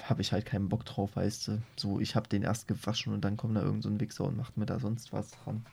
[0.10, 1.62] Habe ich halt keinen Bock drauf, weißt du.
[1.76, 4.38] So, ich habe den erst gewaschen und dann kommt da irgend so ein Wichser und
[4.38, 5.66] macht mir da sonst was dran.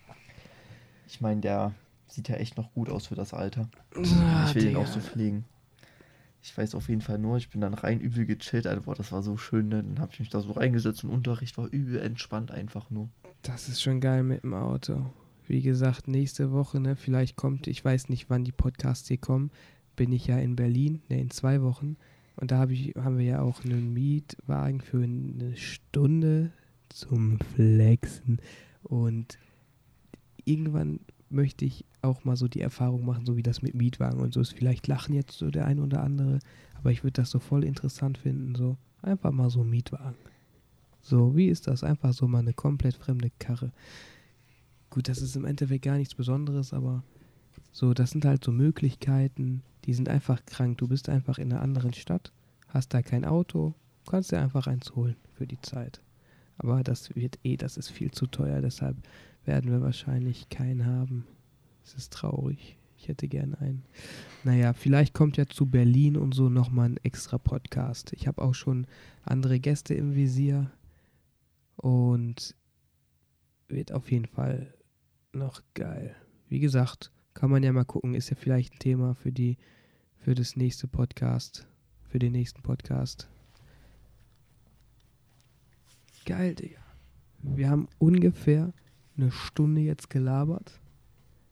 [1.09, 1.74] Ich meine, der
[2.09, 3.68] sieht ja echt noch gut aus für das Alter.
[3.95, 5.45] Ah, ich will den auch so pflegen.
[6.43, 9.11] Ich weiß auf jeden Fall nur, ich bin dann rein übel gechillt, Alter, boah, das
[9.11, 9.82] war so schön, ne?
[9.82, 13.09] Dann habe ich mich da so reingesetzt und Unterricht war übel entspannt einfach nur.
[13.43, 15.07] Das ist schon geil mit dem Auto.
[15.49, 19.51] Wie gesagt, nächste Woche, ne, vielleicht kommt, ich weiß nicht, wann die Podcasts hier kommen,
[19.97, 21.97] bin ich ja in Berlin, ne, in zwei Wochen.
[22.37, 26.53] Und da hab ich, haben wir ja auch einen Mietwagen für eine Stunde
[26.89, 28.41] zum Flexen.
[28.82, 29.39] Und
[30.45, 34.32] irgendwann möchte ich auch mal so die Erfahrung machen, so wie das mit Mietwagen und
[34.32, 34.53] so ist.
[34.53, 36.39] Vielleicht lachen jetzt so der ein oder andere,
[36.74, 40.16] aber ich würde das so voll interessant finden, so einfach mal so Mietwagen.
[41.03, 41.84] So, wie ist das?
[41.84, 43.72] Einfach so mal eine komplett fremde Karre.
[44.91, 47.03] Gut, das ist im Endeffekt gar nichts Besonderes, aber
[47.77, 50.79] so, das sind halt so Möglichkeiten, die sind einfach krank.
[50.79, 52.33] Du bist einfach in einer anderen Stadt,
[52.68, 53.74] hast da kein Auto,
[54.09, 56.01] kannst dir einfach eins holen für die Zeit.
[56.57, 58.97] Aber das wird eh, das ist viel zu teuer, deshalb
[59.45, 61.27] werden wir wahrscheinlich keinen haben.
[61.85, 62.79] Es ist traurig.
[62.97, 63.83] Ich hätte gerne einen.
[64.43, 68.14] Naja, vielleicht kommt ja zu Berlin und so nochmal ein extra Podcast.
[68.14, 68.87] Ich habe auch schon
[69.22, 70.70] andere Gäste im Visier.
[71.77, 72.57] Und
[73.68, 74.72] wird auf jeden Fall
[75.35, 76.16] noch geil.
[76.49, 79.59] Wie gesagt, kann man ja mal gucken, ist ja vielleicht ein Thema für die,
[80.16, 81.68] für das nächste Podcast,
[82.09, 83.28] für den nächsten Podcast.
[86.24, 86.80] Geil, Digga.
[87.43, 88.72] Wir haben ungefähr
[89.18, 90.80] eine Stunde jetzt gelabert,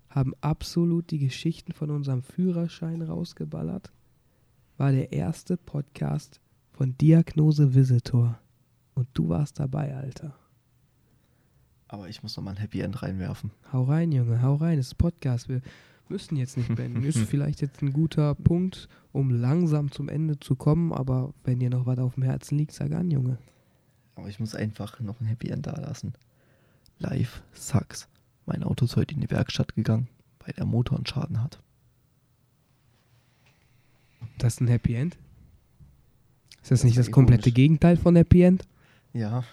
[0.08, 3.92] haben absolut die Geschichten von unserem Führerschein rausgeballert.
[4.78, 6.40] War der erste Podcast
[6.72, 8.40] von Diagnose Visitor.
[8.94, 10.34] Und du warst dabei, Alter.
[11.94, 13.52] Aber ich muss noch mal ein Happy End reinwerfen.
[13.72, 14.80] Hau rein, Junge, hau rein.
[14.80, 15.48] Es ist Podcast.
[15.48, 15.62] Wir
[16.08, 17.04] müssen jetzt nicht beenden.
[17.04, 20.92] Ist vielleicht jetzt ein guter Punkt, um langsam zum Ende zu kommen.
[20.92, 23.38] Aber wenn dir noch was auf dem Herzen liegt, sag an, Junge.
[24.16, 26.14] Aber ich muss einfach noch ein Happy End da lassen.
[26.98, 28.08] Live sucks.
[28.44, 30.08] Mein Auto ist heute in die Werkstatt gegangen,
[30.40, 31.62] weil der Motor einen Schaden hat.
[34.38, 35.14] Das ist ein Happy End?
[36.60, 37.54] Ist das, Das nicht das komplette ironisch.
[37.54, 38.66] Gegenteil von Happy End?
[39.12, 39.44] Ja,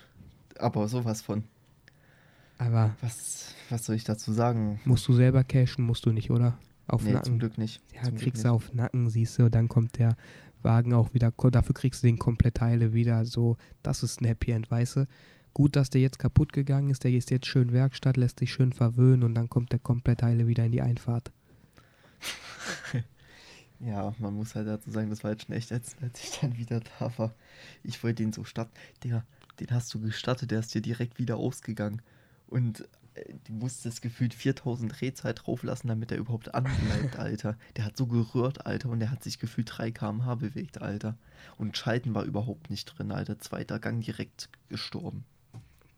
[0.58, 1.44] aber sowas von.
[2.62, 4.80] Aber Was, was soll ich dazu sagen?
[4.86, 6.59] musst du selber cashen, musst du nicht, oder?
[6.86, 7.39] Auf nee, zum Nacken.
[7.39, 7.82] Glück nicht.
[7.95, 10.16] Ja, zum kriegst du auf Nacken, siehst du, dann kommt der
[10.62, 14.70] Wagen auch wieder, dafür kriegst du den Komplettteile wieder so, das ist ein Happy End,
[14.70, 15.07] weißt du?
[15.55, 18.74] Gut, dass der jetzt kaputt gegangen ist, der ist jetzt schön Werkstatt, lässt sich schön
[18.74, 21.32] verwöhnen und dann kommt der Komplettteile wieder in die Einfahrt.
[23.84, 26.55] Ja, man muss halt dazu sagen, das war jetzt schon echt ätzend, als ich dann
[26.55, 27.34] wieder da war.
[27.82, 28.72] Ich wollte den so starten.
[29.03, 29.26] Digga,
[29.59, 31.99] den hast du gestartet, der ist dir direkt wieder ausgegangen.
[32.52, 37.58] Und äh, du musstest gefühlt 4000 Drehzeit drauflassen, damit er überhaupt anbleibt, Alter.
[37.78, 41.18] Der hat so gerührt, Alter, und der hat sich gefühlt 3 km/h bewegt, Alter.
[41.58, 43.39] Und Schalten war überhaupt nicht drin, Alter.
[43.39, 45.26] Zweiter Gang direkt gestorben.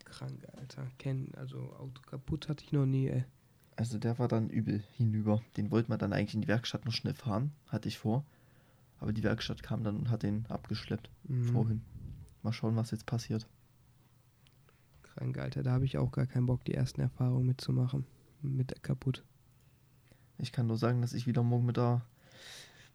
[0.05, 0.87] Krank, Alter.
[0.99, 3.25] Kenn, also Auto kaputt hatte ich noch nie, ey.
[3.75, 5.41] Also der war dann übel hinüber.
[5.57, 8.23] Den wollten wir dann eigentlich in die Werkstatt noch schnell fahren, hatte ich vor.
[8.99, 11.43] Aber die Werkstatt kam dann und hat den abgeschleppt Mhm.
[11.45, 11.81] vorhin.
[12.43, 13.47] Mal schauen, was jetzt passiert.
[15.15, 15.63] Krank, Alter.
[15.63, 18.05] Da habe ich auch gar keinen Bock, die ersten Erfahrungen mitzumachen.
[18.41, 19.23] Mit kaputt.
[20.37, 22.01] Ich kann nur sagen, dass ich wieder morgen mit der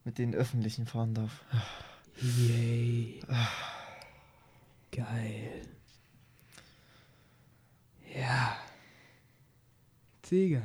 [0.05, 1.45] mit den öffentlichen fahren darf.
[2.21, 3.21] Yay.
[4.91, 5.63] Geil.
[8.15, 8.57] Ja.
[10.29, 10.63] Digga.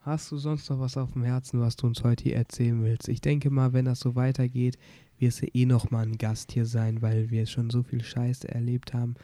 [0.00, 3.08] Hast du sonst noch was auf dem Herzen, was du uns heute hier erzählen willst?
[3.08, 4.78] Ich denke mal, wenn das so weitergeht,
[5.18, 8.48] wirst du eh noch mal ein Gast hier sein, weil wir schon so viel Scheiße
[8.48, 9.14] erlebt haben.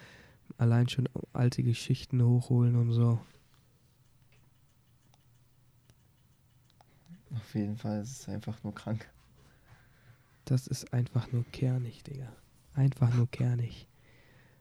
[0.59, 3.21] Allein schon alte Geschichten hochholen und so.
[7.35, 9.09] Auf jeden Fall ist es einfach nur krank.
[10.47, 12.33] Das ist einfach nur kernig, Digga.
[12.75, 13.89] Einfach nur kernig.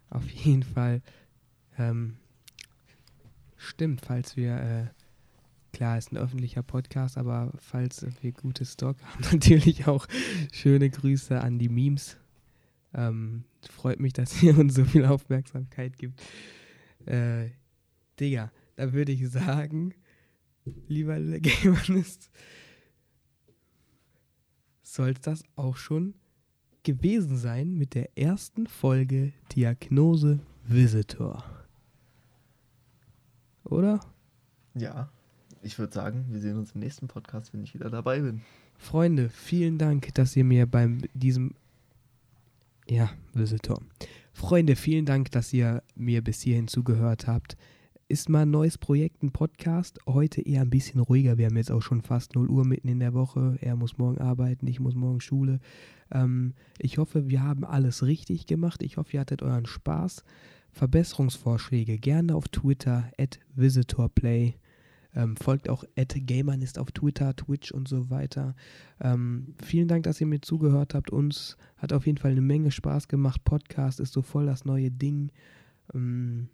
[0.10, 1.02] Auf jeden Fall.
[1.78, 2.18] Ähm,
[3.56, 4.86] stimmt, falls wir, äh,
[5.74, 10.08] klar, ist ein öffentlicher Podcast, aber falls wir gute Stock haben, natürlich auch
[10.52, 12.18] schöne Grüße an die Memes.
[12.94, 16.22] Ähm, freut mich, dass ihr uns so viel Aufmerksamkeit gibt.
[17.06, 17.50] Äh,
[18.20, 19.94] Digga, da würde ich sagen,
[20.88, 22.30] lieber Gamerist,
[24.84, 26.14] soll das auch schon
[26.84, 31.44] gewesen sein mit der ersten Folge Diagnose Visitor.
[33.64, 34.00] Oder?
[34.76, 35.10] Ja,
[35.62, 38.42] ich würde sagen, wir sehen uns im nächsten Podcast, wenn ich wieder dabei bin.
[38.78, 41.56] Freunde, vielen Dank, dass ihr mir beim diesem
[42.90, 43.82] ja, Visitor.
[44.34, 47.58] Freunde, vielen Dank, dass ihr mir bis hierhin zugehört habt.
[48.08, 49.98] Ist mal ein neues Projekt, ein Podcast.
[50.06, 51.38] Heute eher ein bisschen ruhiger.
[51.38, 53.58] Wir haben jetzt auch schon fast 0 Uhr mitten in der Woche.
[53.62, 55.60] Er muss morgen arbeiten, ich muss morgen Schule.
[56.12, 58.84] Ähm, ich hoffe, wir haben alles richtig gemacht.
[58.84, 60.24] Ich hoffe, ihr hattet euren Spaß.
[60.72, 64.56] Verbesserungsvorschläge gerne auf Twitter, at VisitorPlay.
[65.16, 68.56] Ähm, folgt auch at Gamerist auf Twitter, Twitch und so weiter.
[69.00, 71.10] Ähm, vielen Dank, dass ihr mir zugehört habt.
[71.10, 73.44] Uns hat auf jeden Fall eine Menge Spaß gemacht.
[73.44, 75.32] Podcast ist so voll das neue Ding.
[75.94, 76.50] Ähm,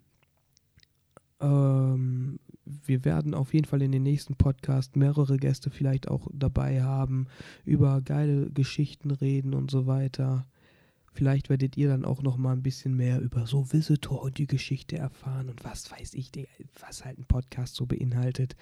[1.39, 6.83] ähm, wir werden auf jeden Fall in den nächsten Podcast mehrere Gäste vielleicht auch dabei
[6.83, 7.27] haben,
[7.65, 10.45] über geile Geschichten reden und so weiter.
[11.13, 14.47] Vielleicht werdet ihr dann auch noch mal ein bisschen mehr über so Visitor und die
[14.47, 16.31] Geschichte erfahren und was weiß ich,
[16.79, 18.55] was halt ein Podcast so beinhaltet.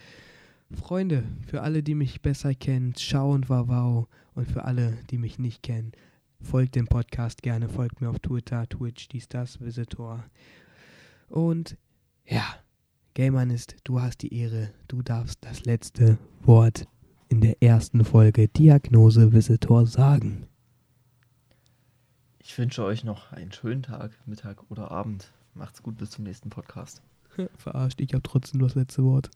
[0.71, 5.39] Freunde, für alle, die mich besser kennen, schau und wow und für alle, die mich
[5.39, 5.91] nicht kennen,
[6.41, 10.23] folgt dem Podcast gerne, folgt mir auf Twitter, Twitch, dies, das, Visitor.
[11.29, 11.77] Und
[12.25, 12.43] ja,
[13.13, 16.87] Gamerist, du hast die Ehre, du darfst das letzte Wort
[17.27, 20.47] in der ersten Folge Diagnose Visitor sagen.
[22.49, 25.31] Ich wünsche euch noch einen schönen Tag, Mittag oder Abend.
[25.53, 27.03] Macht's gut, bis zum nächsten Podcast.
[27.59, 29.29] Verarscht, ich habe trotzdem das letzte Wort.